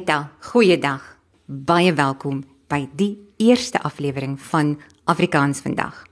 Haita, 0.00 0.30
goeiedag. 0.40 1.02
Baie 1.44 1.90
welkom 1.92 2.38
by 2.72 2.86
die 2.96 3.18
eerste 3.36 3.82
aflewering 3.84 4.38
van 4.40 4.78
Afrikaans 5.04 5.60
vandag. 5.60 6.06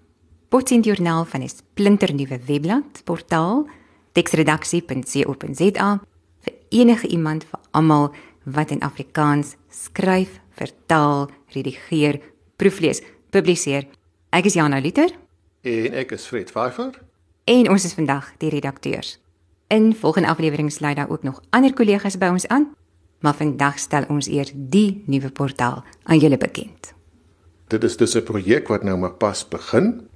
Potsent 0.53 0.85
Journaal 0.85 1.25
van 1.25 1.41
'n 1.41 1.49
splinternuwe 1.49 2.39
webblad, 2.45 3.01
portaal 3.05 3.69
teksredaksie.co.za 4.13 6.01
vir 6.41 6.55
enige 6.69 7.07
iemand 7.07 7.45
vir 7.45 7.61
almal 7.71 8.15
wat 8.45 8.71
in 8.71 8.83
Afrikaans 8.83 9.57
skryf, 9.71 10.41
vertaal, 10.51 11.31
redigeer, 11.47 12.21
proeflees, 12.57 13.03
publiseer. 13.31 13.87
Ek 14.29 14.45
is 14.45 14.55
Jana 14.55 14.79
Liter 14.79 15.11
en 15.63 15.93
ek 15.95 16.13
is 16.13 16.27
Fred 16.27 16.51
Pfeiffer 16.51 17.01
en 17.45 17.71
ons 17.71 17.85
is 17.85 17.95
vandag 17.95 18.37
die 18.37 18.51
redakteurs. 18.51 19.19
In 19.69 19.95
volgende 19.95 20.29
aflewering 20.29 20.73
sluit 20.73 20.97
daar 20.97 21.11
ook 21.11 21.23
nog 21.23 21.41
ander 21.51 21.73
kollegas 21.73 22.19
by 22.19 22.27
ons 22.27 22.47
aan, 22.49 22.77
maar 23.21 23.35
vandag 23.35 23.79
stel 23.79 24.05
ons 24.09 24.29
eers 24.29 24.53
die 24.55 25.03
nuwe 25.07 25.31
portaal 25.31 25.85
aan 26.03 26.19
julle 26.19 26.39
bekend. 26.39 26.93
Dit 27.69 27.85
is 27.85 27.97
dus 27.97 28.15
'n 28.15 28.23
projek 28.23 28.69
wat 28.69 28.83
nou 28.83 28.99
maar 28.99 29.13
pas 29.15 29.49
begin 29.49 30.09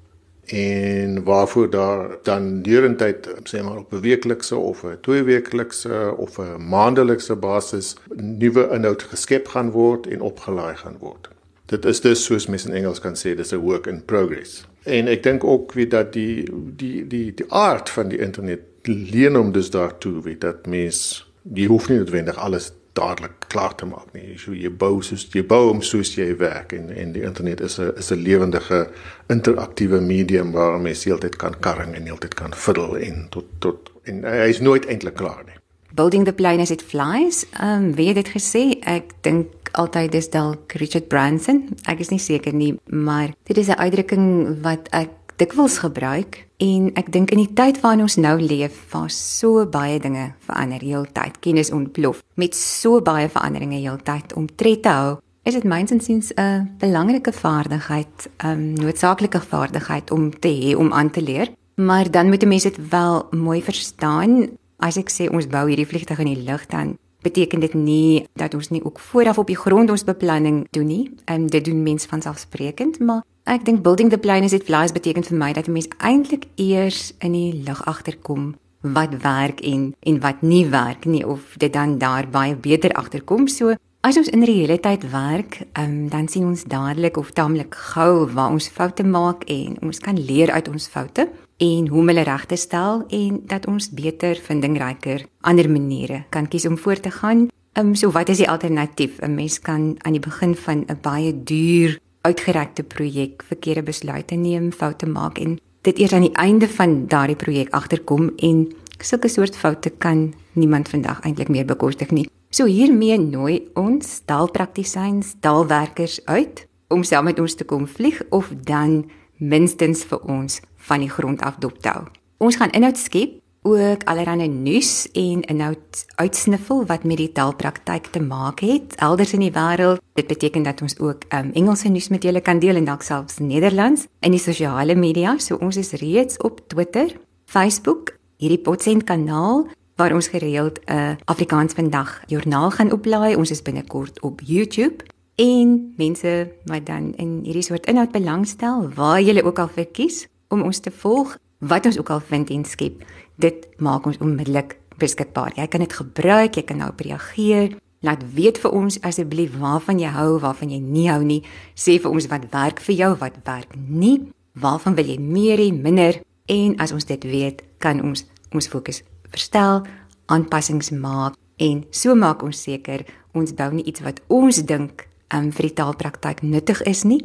en 0.47 1.25
waarvoor 1.25 1.70
daar 1.70 2.16
dan 2.23 2.62
deurentyd 2.62 3.28
sê 3.45 3.62
maar 3.62 3.78
op 3.78 3.92
'n 3.92 4.01
weeklikse 4.01 4.56
of 4.56 4.83
'n 4.84 5.01
tweeweeklikse 5.01 6.15
of 6.16 6.38
'n 6.38 6.69
maandelikse 6.69 7.37
basis 7.37 7.97
nuwe 8.15 8.69
inhoud 8.73 9.03
geskep 9.03 9.48
gaan 9.48 9.70
word 9.70 10.06
en 10.06 10.20
opgelaai 10.20 10.77
gaan 10.77 10.97
word. 10.98 11.28
Dit 11.66 11.84
is 11.84 12.00
dus 12.00 12.25
soos 12.25 12.47
mense 12.47 12.69
in 12.69 12.75
Engels 12.75 13.00
kan 13.00 13.14
sê 13.14 13.34
dis 13.36 13.53
'n 13.53 13.56
work 13.56 13.86
in 13.86 14.05
progress. 14.05 14.67
En 14.83 15.06
ek 15.06 15.23
dink 15.23 15.45
ook 15.45 15.73
wie 15.73 15.86
dat 15.86 16.12
die 16.12 16.50
die 16.77 17.06
die 17.06 17.34
die 17.34 17.53
aard 17.53 17.91
van 17.91 18.08
die 18.08 18.19
internet 18.19 18.61
leen 18.83 19.36
om 19.36 19.53
dus 19.53 19.70
daartoe 19.70 20.23
weet 20.23 20.41
dat 20.41 20.67
mens 20.67 21.30
jy 21.55 21.67
hoef 21.67 21.89
nie 21.89 21.98
noodwendig 21.98 22.36
alles 22.36 22.73
dadelik 22.93 23.47
klaar 23.48 23.75
te 23.75 23.87
maak 23.87 24.12
nie. 24.12 24.37
So 24.39 24.53
jy 24.57 24.71
bou 24.71 25.01
soos 25.03 25.25
jy 25.33 25.45
bou 25.48 25.71
om 25.71 25.81
soos 25.83 26.15
jy 26.17 26.29
werk 26.41 26.75
en 26.77 26.91
en 26.91 27.12
die 27.12 27.25
internet 27.25 27.61
is 27.61 27.79
'n 27.79 27.93
is 27.97 28.12
'n 28.12 28.23
lewendige 28.23 28.89
interaktiewe 29.29 30.01
medium 30.01 30.53
waar 30.53 30.81
mens 30.81 31.05
heeltyd 31.05 31.37
kan 31.37 31.55
karring 31.61 31.95
en 31.95 32.07
heeltyd 32.07 32.35
kan 32.35 32.55
fiddle 32.55 32.98
en 32.98 33.27
tot 33.31 33.45
tot 33.59 33.91
en 34.05 34.25
hy 34.25 34.48
is 34.48 34.61
nooit 34.61 34.87
eintlik 34.87 35.15
klaar 35.15 35.45
nie. 35.47 35.57
Building 35.95 36.25
the 36.25 36.33
plane 36.33 36.63
as 36.63 36.70
it 36.70 36.83
flies. 36.83 37.47
Ehm 37.61 37.85
um, 37.85 37.95
wie 37.95 38.07
het 38.09 38.17
dit 38.17 38.29
gesê? 38.29 38.79
Ek 38.81 39.13
dink 39.20 39.47
altyd 39.73 40.13
dis 40.13 40.31
dalk 40.31 40.73
Richard 40.73 41.09
Branson. 41.09 41.69
Ek 41.85 42.01
is 42.01 42.09
nie 42.09 42.19
seker 42.19 42.55
nie, 42.55 42.79
maar 42.87 43.33
dit 43.45 43.57
is 43.57 43.69
'n 43.69 43.81
uitdrukking 43.81 44.63
wat 44.63 44.89
ek 44.91 45.09
dikwels 45.36 45.78
gebruik 45.78 46.47
en 46.62 46.91
ek 46.94 47.12
dink 47.12 47.30
in 47.30 47.38
die 47.38 47.52
tyd 47.55 47.80
waarin 47.80 48.05
ons 48.05 48.16
nou 48.16 48.36
leef, 48.41 48.75
waar 48.92 49.11
so 49.11 49.66
baie 49.66 49.98
dinge 50.00 50.33
verander 50.47 50.80
heeltyd, 50.80 51.41
kennis 51.41 51.70
ontplof 51.70 52.22
met 52.34 52.55
so 52.55 53.00
baie 53.00 53.28
veranderinge 53.28 53.80
heeltyd 53.80 54.34
om 54.39 54.47
tred 54.47 54.83
te 54.83 54.89
hou, 54.89 55.19
is 55.44 55.55
dit 55.55 55.64
myns 55.64 55.91
insiens 55.91 56.33
'n 56.36 56.77
belangrike 56.78 57.33
vaardigheid, 57.33 58.28
'n 58.44 58.47
um, 58.47 58.72
noodsaaklike 58.72 59.41
vaardigheid 59.41 60.11
om 60.11 60.30
te 60.30 60.48
hê 60.48 60.77
om 60.77 60.92
aan 60.92 61.11
te 61.11 61.22
leer. 61.22 61.48
Maar 61.77 62.11
dan 62.11 62.28
moet 62.28 62.42
'n 62.42 62.48
mens 62.48 62.62
dit 62.62 62.89
wel 62.89 63.27
mooi 63.30 63.62
verstaan. 63.62 64.48
As 64.78 64.96
ek 64.96 65.11
sê 65.11 65.30
ons 65.30 65.46
bou 65.46 65.67
hierdie 65.69 65.86
vliegtuig 65.86 66.19
in 66.19 66.34
die 66.34 66.42
lug 66.44 66.67
dan 66.67 66.98
beteken 67.23 67.61
dit 67.61 67.75
nie 67.75 68.27
dat 68.34 68.55
ons 68.55 68.70
nie 68.70 68.84
ook 68.84 68.98
vooraf 68.98 69.39
op 69.39 69.47
die 69.47 69.56
grond 69.56 69.91
ons 69.91 70.05
beplanning 70.05 70.67
doen 70.70 70.87
nie. 70.87 71.11
En 71.25 71.47
dit 71.47 71.64
doen 71.64 71.83
mense 71.83 72.09
van 72.09 72.23
selfsprekend, 72.23 72.98
maar 73.01 73.23
Ek 73.42 73.64
dink 73.67 73.83
building 73.83 74.09
the 74.11 74.19
plane 74.19 74.47
as 74.47 74.53
it 74.55 74.69
flies 74.69 74.92
beteken 74.95 75.25
vir 75.27 75.39
my 75.39 75.53
dat 75.53 75.67
'n 75.67 75.73
mens 75.73 75.89
eintlik 75.98 76.46
eers 76.55 77.13
in 77.19 77.33
die 77.33 77.63
lug 77.67 77.83
agterkom 77.85 78.55
wat 78.83 79.23
werk 79.23 79.61
en 79.61 79.95
en 80.01 80.20
wat 80.20 80.42
nie 80.42 80.67
werk 80.67 81.05
nie 81.05 81.27
of 81.27 81.55
dit 81.58 81.73
dan 81.73 81.98
daar 81.98 82.29
baie 82.29 82.55
beter 82.55 82.92
agterkom. 82.92 83.48
So 83.48 83.75
as 84.01 84.17
ons 84.17 84.29
in 84.29 84.45
realiteit 84.45 85.11
werk, 85.11 85.63
um, 85.79 86.08
dan 86.08 86.29
sien 86.29 86.45
ons 86.45 86.64
dadelik 86.64 87.17
of 87.17 87.30
taamlik 87.30 87.75
gou 87.75 88.27
waar 88.33 88.51
ons 88.51 88.69
foute 88.69 89.05
maak 89.05 89.45
en 89.45 89.77
ons 89.83 89.98
kan 89.98 90.19
leer 90.19 90.51
uit 90.51 90.69
ons 90.69 90.89
foute 90.89 91.29
en 91.62 91.89
hoe 91.89 92.00
om 92.00 92.11
hulle 92.11 92.24
reg 92.27 92.45
te 92.50 92.58
stel 92.58 93.05
en 93.14 93.40
dat 93.46 93.67
ons 93.70 93.90
beter 93.95 94.39
vindingryker 94.46 95.27
ander 95.46 95.68
maniere 95.70 96.24
kan 96.34 96.48
kies 96.50 96.67
om 96.67 96.78
voort 96.78 97.02
te 97.06 97.11
gaan. 97.11 97.48
Ehm 97.73 97.92
um, 97.92 97.95
so 97.95 98.11
wat 98.11 98.28
is 98.28 98.42
die 98.42 98.50
alternatief? 98.50 99.20
'n 99.20 99.34
Mens 99.34 99.61
kan 99.61 99.95
aan 100.02 100.12
die 100.12 100.27
begin 100.28 100.55
van 100.55 100.84
'n 100.89 100.98
baie 101.02 101.42
duur 101.45 101.98
uitgerekte 102.20 102.83
projek 102.83 103.42
verkeerde 103.46 103.83
besluite 103.83 104.34
neem, 104.34 104.72
foute 104.72 105.06
maak 105.06 105.39
en 105.39 105.58
dit 105.83 105.98
eers 105.98 106.12
aan 106.12 106.28
die 106.28 106.39
einde 106.39 106.68
van 106.68 107.06
daardie 107.06 107.36
projek 107.36 107.70
agterkom 107.70 108.33
en 108.36 108.72
sulke 108.98 109.28
soort 109.28 109.56
foute 109.56 109.90
kan 109.90 110.34
niemand 110.52 110.89
vandag 110.89 111.20
eintlik 111.20 111.48
meer 111.48 111.64
bekostig 111.64 112.11
nie. 112.11 112.28
So 112.51 112.64
hiermee 112.64 113.18
nooi 113.18 113.68
ons 113.74 114.20
taalpraktisyns, 114.24 115.34
taalwerkers 115.40 116.20
uit 116.24 116.67
om 116.89 117.02
saam 117.02 117.24
met 117.24 117.40
ons 117.40 117.55
te 117.55 117.64
kom 117.64 117.86
vlieg 117.86 118.22
of 118.30 118.52
dan 118.64 119.11
minstens 119.39 120.05
vir 120.05 120.20
ons 120.30 120.61
van 120.89 121.01
die 121.01 121.11
grond 121.11 121.43
af 121.43 121.57
dop 121.63 121.79
te 121.83 121.89
hou. 121.89 122.05
Ons 122.43 122.59
gaan 122.59 122.75
inhoud 122.75 122.98
skep 122.98 123.43
ook 123.63 124.05
allerlei 124.05 124.48
nuus 124.48 125.07
en 125.13 125.43
inhoud 125.43 126.05
uitsniffel 126.15 126.87
wat 126.87 127.05
met 127.05 127.17
die 127.17 127.33
taalpraktyk 127.33 128.06
te 128.11 128.20
maak 128.20 128.61
het 128.61 128.94
elders 128.99 129.32
in 129.32 129.44
die 129.44 129.53
wêreld. 129.55 130.00
Dit 130.19 130.26
beteken 130.26 130.62
dat 130.62 130.82
ons 130.82 130.99
ook 130.99 131.25
um, 131.31 131.53
Engelse 131.53 131.88
nuus 131.88 132.09
met 132.09 132.23
julle 132.23 132.41
kan 132.41 132.59
deel 132.59 132.76
en 132.76 132.85
dalk 132.85 133.03
selfs 133.03 133.38
Nederlands 133.38 134.06
in 134.20 134.35
die 134.35 134.43
sosiale 134.43 134.94
media. 134.94 135.38
So 135.38 135.56
ons 135.62 135.76
is 135.76 135.93
reeds 136.03 136.37
op 136.43 136.61
Twitter, 136.67 137.14
Facebook, 137.47 138.17
hierdie 138.43 138.59
Potsent 138.59 139.05
kanaal 139.05 139.69
waar 139.97 140.14
ons 140.14 140.29
gereeld 140.29 140.81
'n 140.87 140.93
uh, 140.93 141.14
Afrikaans 141.25 141.73
vandag 141.73 142.23
joernaal 142.26 142.70
gaan 142.70 142.93
oplaai. 142.93 143.37
Ons 143.37 143.50
is 143.50 143.62
binnekort 143.62 144.20
op 144.20 144.41
YouTube. 144.41 145.05
En 145.35 145.94
mense 145.97 146.53
wat 146.64 146.87
dan 146.87 147.14
in 147.17 147.41
hierdie 147.43 147.62
soort 147.62 147.87
inhoud 147.87 148.11
belangstel, 148.11 148.88
waar 148.94 149.20
jy 149.20 149.43
ook 149.43 149.59
al 149.59 149.69
verkies 149.69 150.26
om 150.52 150.64
ons 150.69 150.81
te 150.81 150.93
volg, 151.02 151.37
wat 151.62 151.87
ons 151.88 151.99
ook 151.99 152.11
al 152.11 152.23
vind 152.29 152.50
en 152.50 152.64
skep, 152.67 153.05
dit 153.40 153.67
maak 153.82 154.06
ons 154.06 154.19
onmiddellik 154.23 154.76
beskikbaar. 155.00 155.55
Jy 155.56 155.67
kan 155.70 155.85
dit 155.85 155.94
gebruik, 155.96 156.58
jy 156.58 156.64
kan 156.67 156.82
nou 156.82 156.90
reageer. 156.99 157.76
Laat 158.02 158.25
weet 158.35 158.58
vir 158.58 158.75
ons 158.75 158.99
asseblief 159.06 159.55
waarvan 159.62 160.00
jy 160.02 160.11
hou, 160.11 160.40
waarvan 160.43 160.73
jy 160.75 160.81
nie 160.82 161.06
hou 161.11 161.23
nie. 161.23 161.40
Sê 161.79 161.99
vir 162.02 162.11
ons 162.11 162.26
wat 162.31 162.49
werk 162.52 162.82
vir 162.82 162.99
jou, 162.99 163.12
wat 163.20 163.38
werk 163.46 163.76
nie. 163.79 164.19
Waarvan 164.58 164.99
wil 164.99 165.08
jy 165.08 165.19
meer 165.23 165.62
hê, 165.62 165.70
minder? 165.73 166.19
En 166.50 166.75
as 166.82 166.93
ons 166.93 167.06
dit 167.06 167.25
weet, 167.31 167.62
kan 167.79 168.02
ons 168.02 168.26
ons 168.52 168.69
fokus 168.69 169.00
verstel, 169.32 169.81
aanpassings 170.29 170.90
maak 170.93 171.38
en 171.56 171.84
so 171.94 172.14
maak 172.19 172.43
ons 172.44 172.58
seker 172.67 173.06
ons 173.32 173.55
bou 173.56 173.70
nie 173.73 173.87
iets 173.88 174.02
wat 174.05 174.20
ons 174.29 174.61
dink 174.69 175.06
um, 175.32 175.50
vir 175.55 175.69
die 175.69 175.76
taalpraktyk 175.81 176.43
nuttig 176.44 176.82
is 176.88 177.05
nie. 177.08 177.23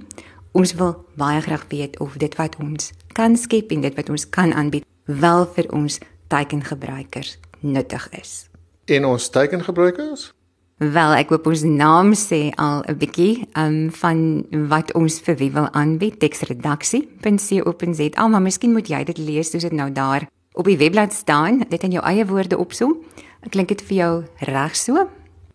Ons 0.57 0.73
wil 0.79 0.95
baie 1.19 1.41
graag 1.44 1.67
weet 1.69 1.99
of 2.03 2.15
dit 2.21 2.33
wat 2.39 2.55
ons 2.63 2.94
kan 3.17 3.33
skep 3.38 3.72
en 3.73 3.81
dit 3.81 3.95
wat 3.97 4.09
ons 4.13 4.29
kan 4.29 4.53
aanbied 4.53 4.85
wel 5.05 5.47
vir 5.55 5.66
ons 5.73 6.00
tekengebruikers 6.29 7.38
nuttig 7.66 8.09
is. 8.19 8.45
En 8.85 9.05
ons 9.09 9.29
tekengebruikers? 9.33 10.31
Wel, 10.78 11.16
ek 11.17 11.33
hoop 11.33 11.50
ons 11.50 11.66
naam 11.66 12.13
sê 12.13 12.53
al 12.61 12.85
'n 12.85 12.94
bietjie 13.01 13.50
um 13.57 13.89
van 13.91 14.45
wat 14.69 14.94
ons 14.94 15.19
vir 15.25 15.35
wie 15.35 15.51
wil 15.51 15.67
aanbied, 15.73 16.19
teksredaksie.co.za, 16.19 18.27
maar 18.27 18.41
miskien 18.41 18.73
moet 18.73 18.88
jy 18.88 19.03
dit 19.03 19.17
lees 19.17 19.50
soos 19.50 19.63
dit 19.63 19.73
nou 19.73 19.91
daar 19.91 20.27
op 20.53 20.66
die 20.66 20.77
webblad 20.77 21.13
staan, 21.13 21.63
dit 21.69 21.83
in 21.83 21.91
jou 21.91 22.06
eie 22.06 22.25
woorde 22.25 22.57
opsom. 22.57 22.95
Klink 23.50 23.67
dit 23.67 23.81
vir 23.81 23.97
jou 23.97 24.23
reg 24.39 24.75
so? 24.75 25.09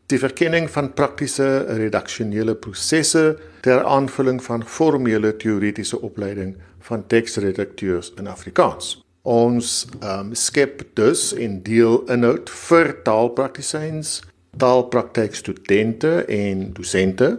Die 0.07 0.19
verkenning 0.19 0.71
van 0.71 0.95
praktiese 0.95 1.65
redaksionele 1.69 2.55
prosesse 2.55 3.39
ter 3.61 3.85
aanvulling 3.85 4.43
van 4.43 4.63
formele 4.63 5.37
teoretiese 5.37 6.01
opleiding 6.01 6.57
van 6.89 7.07
teksredakteurs 7.07 8.13
in 8.19 8.29
Afrikaans. 8.31 8.97
Ons 9.23 9.87
um, 10.03 10.33
skep 10.35 10.83
dus 10.99 11.31
en 11.39 11.61
deel 11.63 12.01
inhoud 12.11 12.51
vir 12.51 12.91
taalpraktisyns, 13.07 14.21
taalpraktykstudente 14.59 16.25
en 16.27 16.73
dosente 16.75 17.37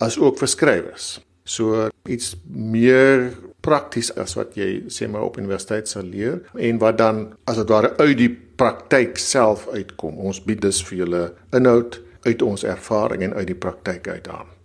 as 0.00 0.16
ook 0.18 0.40
vir 0.40 0.50
skrywers. 0.50 1.10
So 1.46 1.88
iets 2.08 2.34
meer 2.48 3.30
prakties 3.66 4.10
as 4.18 4.34
wat 4.38 4.56
jy 4.58 4.86
sê 4.92 5.08
maar 5.10 5.26
op 5.26 5.38
universiteit 5.38 5.90
sal 5.90 6.08
leer 6.10 6.40
en 6.54 6.80
wat 6.82 6.98
dan 6.98 7.22
as 7.46 7.60
dit 7.60 7.70
ware 7.70 7.92
uit 8.00 8.16
die 8.18 8.32
praktyk 8.32 9.20
self 9.20 9.68
uitkom. 9.68 10.18
Ons 10.18 10.42
bied 10.42 10.64
dus 10.64 10.82
vir 10.88 11.04
julle 11.04 11.24
inhoud 11.54 12.00
uit 12.26 12.42
ons 12.42 12.66
ervaring 12.66 13.22
en 13.26 13.36
uit 13.36 13.50
die 13.52 13.58
praktyk 13.58 14.08
uit 14.08 14.28
aan. 14.32 14.55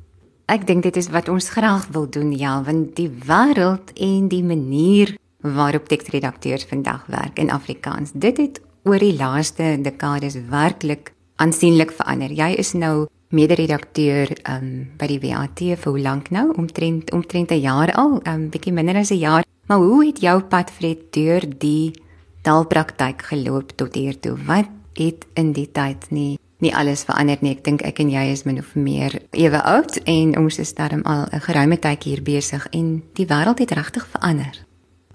Ek 0.45 0.67
dink 0.67 0.83
dit 0.83 0.97
is 0.97 1.09
wat 1.09 1.29
ons 1.29 1.49
graag 1.49 1.87
wil 1.91 2.09
doen, 2.09 2.31
ja, 2.31 2.63
want 2.63 2.95
die 2.95 3.09
wêreld 3.09 3.93
en 3.95 4.27
die 4.27 4.43
manier 4.43 5.15
waarop 5.41 5.87
teksredakteurs 5.87 6.65
vandag 6.69 7.05
werk 7.07 7.39
in 7.39 7.51
Afrikaans. 7.51 8.11
Dit 8.13 8.37
het 8.37 8.61
oor 8.83 8.99
die 8.99 9.15
laaste 9.17 9.77
dekades 9.81 10.37
werklik 10.49 11.13
aansienlik 11.41 11.91
verander. 11.91 12.33
Jy 12.33 12.53
is 12.61 12.73
nou 12.73 13.07
mede-redakteur 13.31 14.33
um, 14.49 14.91
by 14.99 15.07
die 15.07 15.21
WAT 15.23 15.63
vir 15.63 15.87
hoe 15.87 16.01
lank 16.01 16.29
nou? 16.35 16.51
Omtrent 16.59 17.11
omtrent 17.15 17.51
'n 17.51 17.61
jaar 17.61 17.91
al, 17.93 18.19
'n 18.19 18.29
um, 18.29 18.49
bietjie 18.49 18.73
minder 18.73 18.97
as 18.97 19.11
'n 19.11 19.17
jaar. 19.19 19.43
Maar 19.67 19.77
hoe 19.77 20.05
het 20.05 20.19
jou 20.19 20.41
pad 20.41 20.69
Fred 20.69 21.13
deur 21.13 21.41
die 21.57 21.93
taalpraktyk 22.41 23.21
geloop 23.21 23.71
tot 23.75 23.95
hier 23.95 24.19
toe? 24.19 24.37
Wat 24.45 24.67
het 24.93 25.25
in 25.33 25.53
die 25.53 25.71
tyd 25.71 26.11
nie 26.11 26.37
nie 26.61 26.73
alles 26.75 27.03
verander 27.03 27.37
nie. 27.41 27.55
Ek 27.57 27.63
dink 27.65 27.81
ek 27.87 27.99
en 28.03 28.09
jy 28.09 28.25
is 28.31 28.43
min 28.45 28.59
of 28.61 28.75
meer 28.75 29.19
ewe 29.31 29.61
oud 29.63 29.97
en 30.05 30.35
ons 30.37 30.59
is 30.59 30.73
darm 30.73 31.01
al 31.05 31.27
'n 31.31 31.41
geruime 31.47 31.79
tyd 31.79 32.03
hier 32.03 32.21
besig 32.21 32.67
en 32.71 33.03
die 33.13 33.25
wêreld 33.25 33.59
het 33.59 33.71
regtig 33.71 34.07
verander. 34.07 34.65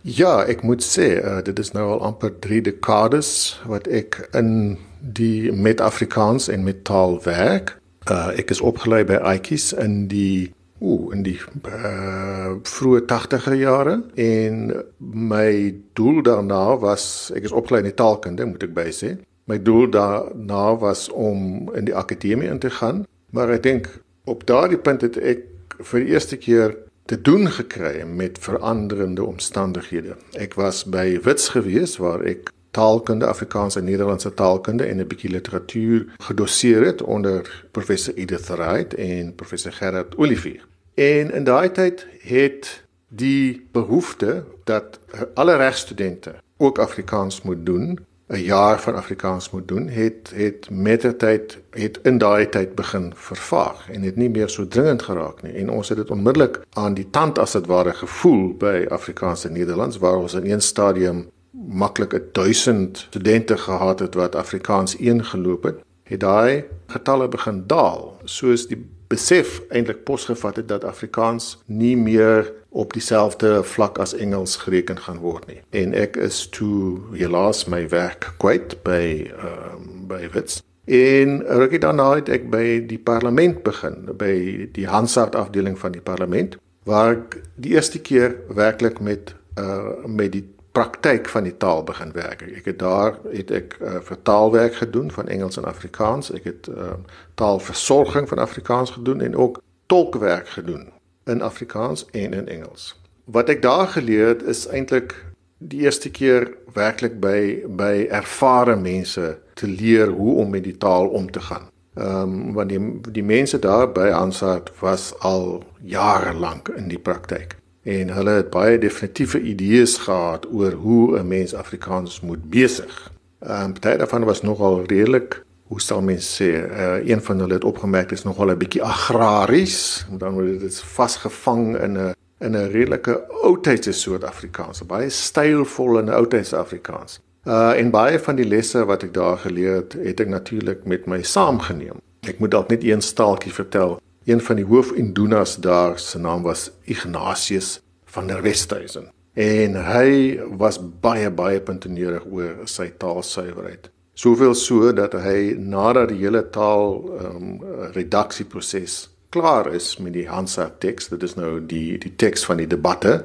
Ja, 0.02 0.44
ek 0.44 0.62
moet 0.62 0.82
sê, 0.82 1.18
uh, 1.24 1.42
dit 1.42 1.58
is 1.58 1.72
nou 1.72 1.92
al 1.92 2.00
amper 2.00 2.38
3 2.38 2.60
dekades 2.62 3.60
wat 3.66 3.86
ek 3.86 4.28
in 4.32 4.78
die 5.00 5.52
met 5.52 5.80
Afrikaans 5.80 6.48
en 6.48 6.62
met 6.62 6.84
taal 6.84 7.20
werk. 7.24 7.78
Uh, 8.10 8.30
ek 8.38 8.50
is 8.50 8.60
opgelei 8.60 9.04
by 9.04 9.14
Aitjies 9.14 9.72
in 9.72 10.06
die 10.06 10.52
ooh 10.78 11.12
in 11.14 11.22
die 11.24 11.38
uh, 11.66 12.56
vroeë 12.62 13.06
80er 13.08 13.56
jare 13.56 13.96
en 14.14 14.84
my 15.00 15.74
doel 15.96 16.20
daarna 16.22 16.76
was 16.82 17.32
ek 17.34 17.48
is 17.48 17.54
opgelei 17.56 17.80
in 17.82 17.90
die 17.90 17.96
taalkunde 17.96 18.46
moet 18.46 18.66
ek 18.66 18.74
by 18.76 18.90
sê 18.92 19.16
my 19.46 19.58
doel 19.62 19.90
daarna 19.90 20.76
was 20.82 21.08
om 21.08 21.70
in 21.74 21.86
die 21.88 21.94
akademie 21.94 22.48
in 22.48 22.58
te 22.62 22.70
gaan 22.70 23.04
maar 23.30 23.52
ek 23.54 23.62
dink 23.62 23.88
op 24.24 24.46
daardie 24.46 24.80
punt 24.80 25.06
het 25.06 25.16
ek 25.16 25.46
vir 25.78 26.04
die 26.04 26.12
eerste 26.14 26.36
keer 26.36 26.76
te 27.06 27.20
doen 27.20 27.46
gekry 27.50 28.02
met 28.02 28.42
veranderende 28.42 29.24
omstandighede 29.24 30.18
ek 30.34 30.58
was 30.58 30.84
by 30.84 31.06
Wits 31.22 31.52
gewees 31.54 31.98
waar 32.02 32.24
ek 32.26 32.50
taalkunde 32.76 33.26
Afrikaans 33.26 33.76
en 33.76 33.84
Nederlandse 33.84 34.34
taalkunde 34.34 34.84
en 34.84 34.98
'n 35.00 35.06
bietjie 35.06 35.30
literatuur 35.30 36.06
gedoseer 36.28 36.84
het 36.84 37.02
onder 37.02 37.66
professor 37.70 38.14
Edith 38.14 38.46
Wright 38.46 38.94
en 38.94 39.34
professor 39.34 39.72
Gerard 39.72 40.16
Olivier. 40.16 40.66
En 40.94 41.32
in 41.32 41.44
daai 41.44 41.72
tyd 41.72 42.06
het 42.20 42.84
die 43.08 43.66
behoefte 43.72 44.44
dat 44.64 44.98
alle 45.34 45.56
regstudente 45.56 46.34
ook 46.56 46.78
Afrikaans 46.78 47.42
moet 47.42 47.66
doen, 47.66 47.98
'n 48.28 48.36
jaar 48.36 48.80
van 48.80 48.94
Afrikaans 48.94 49.50
moet 49.50 49.68
doen, 49.68 49.88
het 49.88 50.32
het 50.34 50.70
met 50.70 51.00
die 51.00 51.16
tyd 51.16 51.58
het 51.70 51.98
in 52.02 52.18
daai 52.18 52.48
tyd 52.48 52.74
begin 52.74 53.12
vervaag 53.14 53.90
en 53.90 54.02
het 54.02 54.16
nie 54.16 54.30
meer 54.30 54.48
so 54.48 54.68
dringend 54.68 55.02
geraak 55.02 55.42
nie. 55.42 55.52
En 55.52 55.70
ons 55.70 55.88
het 55.88 55.98
dit 55.98 56.10
onmiddellik 56.10 56.60
aan 56.72 56.94
die 56.94 57.10
tand 57.10 57.38
as 57.38 57.52
dit 57.52 57.66
ware 57.66 57.94
gevoel 57.94 58.56
by 58.56 58.86
Afrikaans 58.88 59.44
en 59.44 59.52
Nederlands 59.52 59.98
waar 59.98 60.16
ons 60.16 60.34
in 60.34 60.50
een 60.50 60.60
stadium 60.60 61.28
maklik 61.50 62.22
1000 62.32 62.98
studente 62.98 63.56
gehad 63.58 63.98
het 63.98 64.14
wat 64.14 64.34
Afrikaans 64.34 64.96
1 64.96 65.24
geloop 65.24 65.62
het, 65.62 65.78
het 66.02 66.20
daai 66.20 66.64
getalle 66.86 67.28
begin 67.28 67.64
daal, 67.66 68.18
soos 68.24 68.66
die 68.66 68.86
besef 69.06 69.60
eintlik 69.68 70.04
posgevat 70.04 70.56
het 70.56 70.68
dat 70.68 70.84
Afrikaans 70.84 71.62
nie 71.66 71.96
meer 71.96 72.52
op 72.76 72.92
dieselfde 72.92 73.62
vlak 73.64 73.98
as 73.98 74.14
Engels 74.14 74.56
gereken 74.56 74.98
gaan 74.98 75.18
word 75.24 75.46
nie. 75.48 75.60
En 75.70 75.94
ek 75.96 76.16
is 76.20 76.44
toe 76.52 77.00
helaas 77.16 77.64
my 77.72 77.86
werk 77.88 78.34
kwyt 78.42 78.76
by 78.84 79.02
ehm 79.32 79.76
um, 79.76 79.92
by 80.06 80.28
Wits. 80.34 80.60
En 80.86 81.40
rukkie 81.42 81.80
daarna 81.82 82.12
het 82.14 82.28
ek 82.30 82.44
by 82.50 82.84
die 82.86 83.00
parlement 83.02 83.62
begin, 83.66 84.04
by 84.14 84.34
die 84.76 84.86
Hansard 84.86 85.34
afdeling 85.34 85.74
van 85.80 85.96
die 85.96 86.04
parlement 86.04 86.54
waar 86.86 87.16
ek 87.16 87.40
die 87.58 87.72
eerste 87.74 87.98
keer 87.98 88.36
werklik 88.54 89.00
met 89.00 89.34
uh 89.58 89.96
met 90.06 90.36
die 90.36 90.44
praktyk 90.76 91.28
van 91.32 91.48
die 91.48 91.56
taal 91.56 91.80
begin 91.88 92.12
werk. 92.12 92.44
Ek 92.44 92.68
het 92.68 92.78
daar 92.78 93.16
het 93.32 93.50
ek 93.50 93.78
uh, 93.80 93.96
vertaalwerk 94.04 94.76
gedoen 94.82 95.08
van 95.10 95.32
Engels 95.32 95.56
en 95.56 95.64
Afrikaans. 95.64 96.28
Ek 96.36 96.44
het 96.44 96.68
uh, 96.68 96.98
taalversorging 97.40 98.28
van 98.28 98.38
Afrikaans 98.44 98.92
gedoen 98.98 99.24
en 99.24 99.36
ook 99.36 99.62
tolkwerk 99.88 100.52
gedoen 100.58 100.92
in 101.26 101.42
Afrikaans 101.42 102.06
en 102.10 102.32
in 102.32 102.48
Engels. 102.48 102.94
Wat 103.24 103.48
ek 103.48 103.62
daar 103.62 103.88
geleer 103.88 104.26
het 104.26 104.42
is 104.42 104.66
eintlik 104.66 105.14
die 105.58 105.80
eerste 105.80 106.10
keer 106.10 106.50
werklik 106.74 107.20
by 107.20 107.64
by 107.66 108.06
ervare 108.10 108.76
mense 108.76 109.38
te 109.54 109.66
leer 109.66 110.12
hoe 110.12 110.36
om 110.42 110.50
met 110.50 110.64
die 110.64 110.76
taal 110.76 111.08
om 111.08 111.30
te 111.30 111.40
gaan. 111.40 111.70
Ehm 111.96 112.22
um, 112.22 112.52
want 112.52 112.68
die 112.68 112.80
die 113.12 113.24
mense 113.24 113.58
daar 113.58 113.88
by 113.92 114.10
Hansard 114.12 114.72
was 114.80 115.14
al 115.18 115.64
jare 115.80 116.34
lank 116.34 116.68
in 116.68 116.88
die 116.88 117.00
praktyk 117.00 117.56
en 117.86 118.10
hulle 118.10 118.30
het 118.40 118.50
baie 118.50 118.78
definitiewe 118.78 119.40
idees 119.40 119.96
gehad 120.04 120.46
oor 120.52 120.72
hoe 120.72 121.18
'n 121.18 121.28
mens 121.28 121.54
Afrikaans 121.54 122.20
moet 122.20 122.50
besig. 122.50 123.12
Ehm 123.40 123.64
um, 123.64 123.72
party 123.72 123.96
daarvan 123.96 124.24
was 124.24 124.42
nogal 124.42 124.84
redelik, 124.84 125.44
hoe 125.66 125.80
sal 125.80 126.02
mens 126.02 126.26
sê, 126.38 126.50
uh, 126.54 127.08
een 127.08 127.22
van 127.22 127.38
hulle 127.42 127.58
het 127.58 127.64
opgemerk 127.64 128.12
is 128.12 128.24
nogal 128.24 128.50
'n 128.50 128.58
bietjie 128.58 128.82
agraries, 128.82 130.06
dan 130.10 130.34
word 130.34 130.60
dit 130.60 130.80
vasgevang 130.80 131.76
in 131.82 131.98
'n 131.98 132.14
in 132.38 132.56
'n 132.56 132.70
redelike 132.70 133.26
oudtydse 133.42 133.92
soort 133.92 134.24
Afrikaans, 134.24 134.86
baie 134.86 135.10
stylvol 135.10 135.98
en 135.98 136.08
oudtydse 136.08 136.56
Afrikaans. 136.56 137.20
Uh 137.44 137.78
en 137.78 137.90
baie 137.90 138.18
van 138.18 138.36
die 138.36 138.44
lesse 138.44 138.84
wat 138.84 139.02
ek 139.02 139.14
daar 139.14 139.38
geleer 139.38 139.74
het, 139.74 139.92
het 139.92 140.20
ek 140.20 140.28
natuurlik 140.28 140.84
met 140.84 141.06
my 141.06 141.22
saamgeneem. 141.22 142.00
Ek 142.20 142.38
moet 142.38 142.50
dalk 142.50 142.68
net 142.68 142.84
een 142.84 143.02
staaltjie 143.02 143.52
vertel 143.52 144.00
een 144.24 144.40
van 144.40 144.56
die 144.56 144.64
hoofindoenas 144.64 145.56
daar 145.56 145.98
se 145.98 146.18
naam 146.18 146.42
was 146.42 146.70
Ignatius 146.84 147.80
van 148.04 148.26
der 148.26 148.42
Westhuizen 148.42 149.10
en 149.32 149.74
hy 149.84 150.40
was 150.58 150.80
baie 151.00 151.30
baie 151.30 151.60
puntenierig 151.60 152.24
oor 152.30 152.64
sy 152.64 152.88
taalsuiwerheid 152.98 153.90
soveel 154.16 154.54
so 154.56 154.92
dat 154.96 155.12
hy 155.20 155.56
nadat 155.60 156.08
die 156.12 156.22
hele 156.22 156.42
taal 156.52 157.02
um, 157.20 157.58
redaksieproses 157.96 159.10
klaar 159.34 159.68
is 159.76 159.96
met 160.00 160.14
die 160.16 160.28
Hansa 160.28 160.70
teks 160.80 161.10
dit 161.12 161.26
is 161.26 161.36
nou 161.36 161.58
die 161.60 161.98
die 162.00 162.14
teks 162.16 162.46
van 162.48 162.62
die 162.62 162.70
debatte 162.70 163.18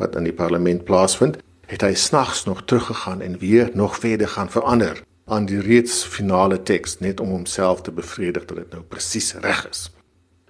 wat 0.00 0.16
in 0.16 0.24
die 0.28 0.36
parlement 0.36 0.86
plaasvind 0.88 1.36
het 1.68 1.84
hy 1.84 1.92
snags 1.92 2.46
nog 2.48 2.64
teruggegaan 2.64 3.20
en 3.20 3.36
weer 3.42 3.68
nog 3.76 3.98
verder 4.00 4.32
gaan 4.36 4.48
verander 4.48 5.02
aan 5.28 5.44
die 5.50 5.60
reeds 5.60 6.00
finale 6.08 6.62
teks 6.62 6.98
net 7.04 7.20
om 7.20 7.34
homself 7.36 7.84
te 7.84 7.92
bevredig 7.92 8.48
dat 8.48 8.62
dit 8.62 8.72
nou 8.72 8.82
presies 8.88 9.34
reg 9.44 9.66
is 9.68 9.88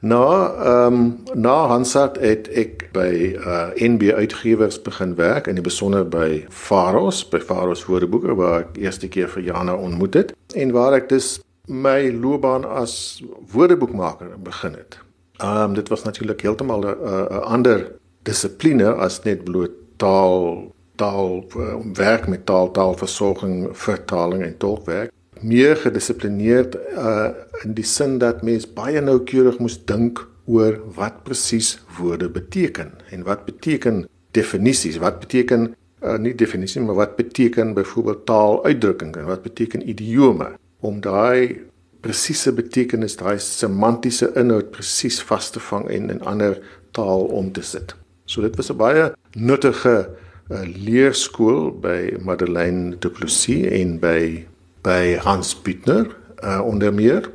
Na 0.00 0.54
ehm 0.54 0.94
um, 0.94 1.16
na 1.34 1.66
Hansat 1.66 2.20
het 2.22 2.46
ek 2.54 2.84
by 2.94 3.34
uh, 3.34 3.70
NB 3.74 4.12
Uitgewers 4.14 4.78
begin 4.82 5.16
werk 5.18 5.48
in 5.50 5.58
die 5.58 5.64
besonder 5.64 6.04
by 6.06 6.44
Faros, 6.54 7.24
by 7.26 7.40
Faros 7.42 7.82
Woordeboeke 7.88 8.36
waar 8.38 8.60
ek 8.60 8.78
eerste 8.78 9.10
keer 9.10 9.26
vir 9.32 9.42
Jana 9.48 9.74
ontmoet 9.74 10.14
het 10.14 10.30
en 10.54 10.70
waar 10.76 10.94
ek 11.00 11.10
dus 11.10 11.40
my 11.66 12.12
loopbaan 12.14 12.62
as 12.64 13.18
woordeboekmaker 13.50 14.38
begin 14.38 14.78
het. 14.78 15.00
Ehm 15.42 15.64
um, 15.66 15.74
dit 15.74 15.90
was 15.90 16.06
natuurlik 16.06 16.46
heeltemal 16.46 16.86
'n 16.86 17.42
ander 17.42 17.90
dissipline 18.22 18.94
as 18.94 19.22
net 19.26 19.44
bloot 19.44 19.74
taal 19.96 20.70
taal 20.94 21.42
uh, 21.56 21.74
werk 21.94 22.26
met 22.26 22.46
taal 22.46 22.70
taalversorging, 22.70 23.68
vertaling 23.72 24.42
en 24.42 24.56
tolkwerk 24.58 25.10
meer 25.42 25.76
gedissiplineerd 25.76 26.76
uh 26.94 27.28
in 27.64 27.74
die 27.74 27.84
sin 27.84 28.18
dat 28.18 28.42
mens 28.46 28.68
baie 28.72 29.00
noukeurig 29.00 29.58
moes 29.58 29.78
dink 29.84 30.20
oor 30.46 30.78
wat 30.94 31.24
presies 31.26 31.78
woorde 31.98 32.28
beteken 32.30 32.92
en 33.10 33.24
wat 33.26 33.44
beteken 33.44 34.06
definisies 34.30 35.00
wat 35.02 35.18
beteken 35.20 35.74
uh, 36.02 36.16
nie 36.18 36.34
definisie 36.34 36.82
maar 36.82 36.98
wat 36.98 37.16
beteken 37.16 37.74
byvoorbeeld 37.74 38.26
taaluitdrukking 38.26 39.16
en 39.16 39.26
wat 39.26 39.42
beteken 39.42 39.88
idiome? 39.88 40.52
Om 40.80 41.00
daai 41.00 41.64
presiese 42.00 42.52
betekenis 42.54 43.18
daai 43.18 43.38
semantiese 43.42 44.30
inhoud 44.38 44.70
presies 44.74 45.18
vas 45.30 45.50
te 45.50 45.62
vang 45.70 45.88
en 45.90 46.12
in 46.14 46.22
ander 46.22 46.60
taal 46.96 47.26
om 47.34 47.50
te 47.52 47.62
sit. 47.62 47.96
So 48.26 48.42
dit 48.42 48.56
was 48.56 48.70
'n 48.70 48.76
baie 48.76 49.12
nuttige 49.34 50.08
uh, 50.50 50.62
leerskool 50.64 51.72
by 51.80 52.16
Madeleine 52.22 52.96
Du 52.98 53.10
Plessis 53.10 53.66
en 53.66 53.98
by 53.98 54.46
by 54.88 55.18
Hans 55.20 55.52
Büttner 55.62 56.06
uh, 56.44 56.60
onder 56.64 56.94
meer 56.94 57.30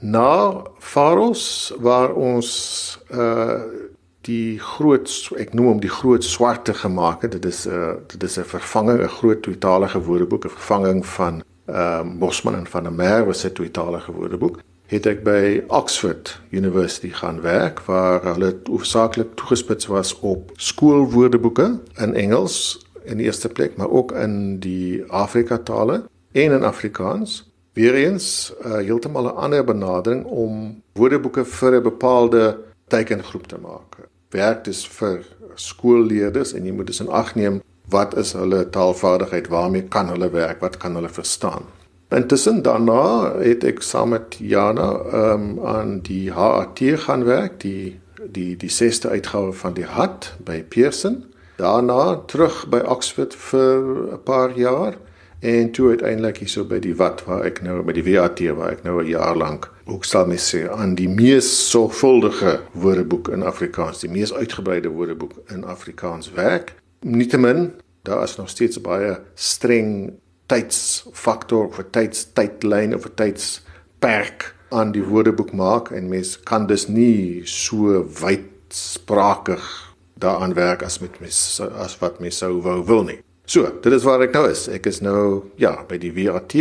na 0.00 0.62
Faros 0.78 1.72
waar 1.80 2.12
ons 2.14 2.50
uh 3.10 3.60
die 4.28 4.58
groot 4.60 5.08
ek 5.40 5.54
noem 5.56 5.70
hom 5.70 5.78
die 5.80 5.88
groot 5.88 6.24
swarte 6.26 6.74
gemaak 6.76 7.22
het. 7.24 7.32
Dit 7.38 7.46
is 7.48 7.64
'n 7.66 7.70
uh, 7.72 7.92
dit 8.12 8.22
is 8.22 8.36
'n 8.38 8.44
vervanging 8.44 9.00
'n 9.00 9.14
groot 9.18 9.42
tweetalige 9.42 10.00
woordeboek 10.04 10.44
'n 10.44 10.56
vervanging 10.58 11.06
van 11.06 11.42
ehm 11.66 12.08
uh, 12.08 12.18
Bosman 12.18 12.54
en 12.54 12.66
van 12.66 12.82
der 12.82 12.92
Merwe 12.92 13.26
was 13.26 13.44
'n 13.44 13.52
tweetalige 13.52 14.12
woordeboek. 14.12 14.60
Het 14.86 15.06
ek 15.06 15.24
by 15.24 15.62
Oxford 15.68 16.40
University 16.50 17.08
gaan 17.08 17.40
werk 17.40 17.80
waar 17.80 18.24
hulle 18.24 18.56
hoofsaaklik 18.64 19.34
toegespits 19.34 19.86
was 19.86 20.18
op 20.20 20.50
skoolwoordeboeke 20.56 21.80
in 21.96 22.14
Engels 22.14 22.86
in 23.04 23.16
die 23.16 23.26
eerste 23.26 23.48
plek 23.48 23.76
maar 23.76 23.90
ook 23.90 24.12
in 24.12 24.58
die 24.58 25.04
Afrika 25.08 25.58
tale 25.58 26.02
en 26.32 26.52
in 26.52 26.64
Afrikaans. 26.64 27.50
Weereens 27.72 28.52
uh, 28.64 28.72
heeltemal 28.72 29.24
'n 29.24 29.36
ander 29.36 29.64
benadering 29.64 30.24
om 30.24 30.82
woordeboeke 30.92 31.44
vir 31.44 31.74
'n 31.74 31.82
bepaalde 31.82 32.58
teikengroep 32.88 33.46
te 33.46 33.58
maak. 33.58 34.08
Werk 34.30 34.64
dus 34.64 34.86
vir 34.88 35.26
skoolleerders 35.54 36.52
en 36.52 36.64
jy 36.64 36.72
moet 36.72 36.86
dus 36.86 37.00
in 37.00 37.08
ag 37.08 37.34
neem 37.34 37.62
wat 37.88 38.16
is 38.16 38.32
hulle 38.32 38.68
taalvaardigheid, 38.70 39.48
waarmee 39.48 39.82
kan 39.82 40.08
hulle 40.08 40.30
werk, 40.30 40.60
wat 40.60 40.76
kan 40.76 40.94
hulle 40.94 41.08
verstaan. 41.08 41.62
Intussen 42.08 42.62
daarna 42.62 43.36
het 43.40 43.64
ek 43.64 43.82
saam 43.82 44.08
met 44.08 44.36
Jana 44.40 44.88
um, 45.12 45.60
aan 45.64 45.98
die 46.00 46.32
HAT 46.32 46.80
gaan 47.04 47.24
werk, 47.24 47.60
die 47.60 48.00
die 48.32 48.56
die 48.56 48.70
sesde 48.70 49.08
uitgawe 49.08 49.52
van 49.52 49.74
die 49.74 49.84
HAT 49.84 50.34
by 50.44 50.62
Pearson. 50.62 51.24
Daarna 51.56 52.16
terug 52.26 52.66
by 52.68 52.80
Oxford 52.84 53.34
vir 53.34 53.84
'n 54.12 54.22
paar 54.24 54.56
jaar 54.58 54.96
En 55.40 55.70
toe 55.70 55.88
uiteindelik 55.88 56.40
hierso 56.42 56.64
by 56.66 56.80
die 56.82 56.96
wat 56.98 57.20
waar 57.28 57.44
ek 57.46 57.60
nou 57.62 57.78
by 57.86 57.94
die 57.94 58.02
WAT 58.02 58.40
waar 58.58 58.72
ek 58.74 58.82
nou 58.82 58.98
'n 59.02 59.06
jaar 59.06 59.36
lank 59.36 59.70
ook 59.86 60.04
sal 60.04 60.26
mes 60.26 60.54
sê 60.54 60.66
aan 60.68 60.94
die 60.94 61.08
mees 61.08 61.70
sorgvuldige 61.70 62.60
woordeboek 62.72 63.28
in 63.28 63.42
Afrikaans, 63.42 64.00
die 64.00 64.10
mees 64.10 64.32
uitgebreide 64.32 64.88
woordeboek 64.88 65.32
in 65.48 65.64
Afrikaans 65.64 66.32
werk. 66.32 66.74
Nietemin, 67.00 67.72
daar 68.02 68.22
is 68.22 68.36
nog 68.36 68.48
steeds 68.48 68.80
baie 68.80 69.20
streng 69.34 70.12
tydsfaktor 70.46 71.66
of 71.66 71.78
'n 71.78 71.90
tydstydlyn 71.90 72.94
of 72.94 73.06
'n 73.06 73.14
tydsperk 73.14 74.54
aan 74.70 74.92
die 74.92 75.04
woordeboek 75.04 75.52
maak 75.52 75.90
en 75.90 76.08
mens 76.08 76.40
kan 76.40 76.66
dus 76.66 76.88
nie 76.88 77.40
so 77.44 78.04
wydsprakig 78.20 79.94
daaraan 80.14 80.54
werk 80.54 80.82
as 80.82 80.98
met 80.98 81.20
mens 81.20 81.60
as 81.60 81.98
wat 81.98 82.20
mens 82.20 82.36
sou 82.36 82.60
wou 82.62 82.84
wil 82.84 83.04
nie. 83.04 83.20
So, 83.48 83.64
dit 83.80 83.92
is 83.92 84.04
waar 84.04 84.20
ek 84.26 84.34
nou 84.36 84.44
is. 84.50 84.66
Ek 84.68 84.86
is 84.90 84.98
nou 85.00 85.48
ja, 85.56 85.72
by 85.88 85.96
die 85.96 86.12
WAT 86.12 86.52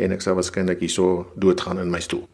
en 0.00 0.12
ek 0.12 0.20
sal 0.20 0.36
waarskynlik 0.36 0.82
hierso 0.84 1.30
doodgaan 1.40 1.80
in 1.80 1.88
my 1.92 2.00
stoel. 2.04 2.26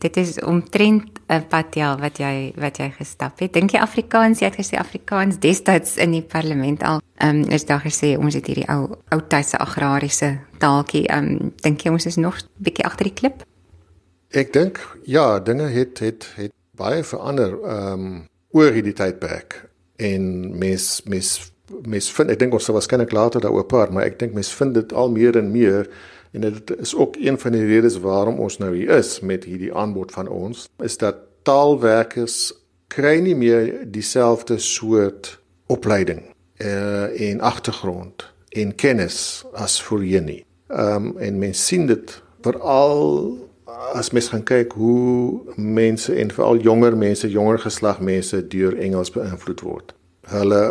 Dit 0.00 0.16
is 0.16 0.38
omtrent 0.46 1.18
'n 1.28 1.42
pad 1.50 1.74
ja 1.74 1.96
wat 1.98 2.18
jy 2.18 2.52
wat 2.56 2.78
jy 2.78 2.88
gestap 2.90 3.40
het. 3.40 3.52
Dink 3.52 3.72
jy 3.74 3.80
Afrikaans, 3.80 4.38
jy 4.40 4.46
het 4.46 4.56
gesê 4.56 4.78
Afrikaans 4.78 5.38
destyds 5.38 5.96
in 5.96 6.12
die 6.12 6.22
parlement 6.22 6.82
al. 6.82 7.00
Ehm 7.18 7.42
um, 7.42 7.50
is 7.50 7.64
daar 7.64 7.82
gesê 7.82 8.16
ons 8.16 8.34
het 8.34 8.46
hierdie 8.46 8.68
ou 8.68 8.96
ou 9.10 9.20
tydse 9.28 9.58
agrariese 9.58 10.38
taaltjie. 10.58 11.06
Ehm 11.08 11.24
um, 11.24 11.52
dink 11.62 11.82
jy 11.82 11.90
ons 11.90 12.06
is 12.06 12.16
nog 12.16 12.38
bietjie 12.58 12.84
agter 12.84 13.04
die 13.04 13.14
klip? 13.14 13.42
Ek 14.30 14.52
dink 14.52 14.78
ja, 15.04 15.38
dinge 15.40 15.68
het 15.68 15.98
het 15.98 16.32
het 16.36 16.52
baie 16.76 17.02
verander 17.04 17.58
ehm 17.62 17.92
um, 17.92 18.26
oor 18.50 18.72
hierdie 18.72 18.94
tydperk 18.94 19.68
en 19.96 20.58
mes 20.58 21.02
mes 21.04 21.52
mes 21.86 22.10
vind 22.12 22.30
ek 22.30 22.38
dink 22.40 22.54
ons 22.56 22.64
sal 22.66 22.76
waarskynlik 22.76 23.12
later 23.12 23.42
daaroor 23.42 23.66
praat, 23.70 23.92
maar 23.94 24.08
ek 24.08 24.18
dink 24.20 24.34
mes 24.36 24.50
vind 24.58 24.74
dit 24.74 24.92
al 24.92 25.12
meer 25.14 25.38
en 25.38 25.50
meer 25.52 25.90
en 26.32 26.46
dit 26.46 26.72
is 26.78 26.94
ook 26.94 27.16
een 27.18 27.38
van 27.38 27.52
die 27.52 27.66
redes 27.66 27.98
waarom 28.02 28.38
ons 28.38 28.60
nou 28.62 28.70
hier 28.74 28.90
is 29.00 29.18
met 29.20 29.44
hierdie 29.44 29.72
aanbod 29.74 30.12
van 30.14 30.28
ons 30.30 30.68
is 30.84 30.96
dat 31.00 31.26
taalwerkers 31.42 32.52
kry 32.90 33.18
nie 33.22 33.34
meer 33.34 33.70
dieselfde 33.90 34.58
soort 34.58 35.36
opleiding 35.70 36.22
uh, 36.58 37.30
en 37.30 37.40
agtergrond 37.40 38.26
en 38.50 38.74
kennis 38.74 39.44
as 39.54 39.78
voorheen 39.82 40.26
nie. 40.26 40.42
Ehm 40.70 41.10
um, 41.10 41.18
en 41.18 41.38
mense 41.38 41.62
sien 41.62 41.86
dit 41.86 42.16
veral 42.42 43.38
as 43.94 44.10
mens 44.10 44.28
gaan 44.28 44.42
kyk 44.46 44.74
hoe 44.78 45.40
mense 45.56 46.14
en 46.14 46.30
veral 46.34 46.58
jonger 46.62 46.96
mense, 46.96 47.30
jonger 47.30 47.58
geslag 47.58 48.00
mense 48.00 48.46
deur 48.50 48.76
Engels 48.78 49.10
beïnvloed 49.14 49.62
word 49.66 49.94
hulle 50.30 50.62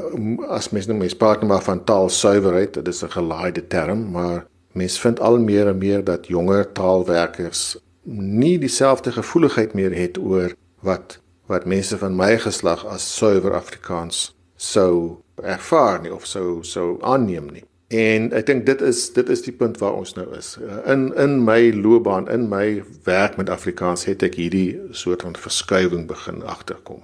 as 0.47 0.69
mens 0.75 0.87
nou 0.87 0.97
mens 0.97 1.15
praat 1.15 1.43
nou 1.43 1.51
maar 1.51 1.63
van 1.63 1.83
taalsuiwerheid, 1.83 2.73
dit 2.73 2.87
is 2.87 3.03
'n 3.03 3.15
gelaaide 3.17 3.67
term, 3.67 4.11
maar 4.11 4.45
mens 4.73 4.99
vind 4.99 5.19
al 5.19 5.39
meer 5.39 5.67
en 5.67 5.77
meer 5.77 6.03
dat 6.03 6.27
jonger 6.27 6.71
taalwerkers 6.71 7.77
nie 8.03 8.57
dieselfde 8.59 9.11
gevoeligheid 9.11 9.73
meer 9.73 9.95
het 9.95 10.17
oor 10.17 10.53
wat 10.79 11.19
wat 11.49 11.65
mense 11.65 11.97
van 11.97 12.15
my 12.15 12.37
geslag 12.37 12.85
as 12.85 13.15
suiwer 13.17 13.53
Afrikaans 13.53 14.35
sou 14.55 15.17
ervaar 15.43 16.01
nie 16.01 16.13
of 16.13 16.25
sou 16.25 16.63
sou 16.63 16.97
aanneem 17.01 17.49
nie. 17.51 17.63
En 17.89 18.27
ek 18.37 18.45
dink 18.45 18.65
dit 18.67 18.81
is 18.85 19.07
dit 19.15 19.29
is 19.33 19.41
die 19.41 19.53
punt 19.55 19.79
waar 19.81 19.97
ons 19.97 20.13
nou 20.13 20.27
is. 20.37 20.57
In 20.85 21.09
in 21.17 21.39
my 21.43 21.71
loopbaan, 21.73 22.29
in 22.29 22.45
my 22.49 22.83
werk 23.03 23.37
met 23.37 23.49
Afrikaans 23.49 24.05
het 24.05 24.23
ek 24.23 24.37
hierdie 24.37 24.77
soort 24.91 25.25
van 25.25 25.35
verskuiwing 25.35 26.05
begin 26.07 26.43
agterkom. 26.43 27.01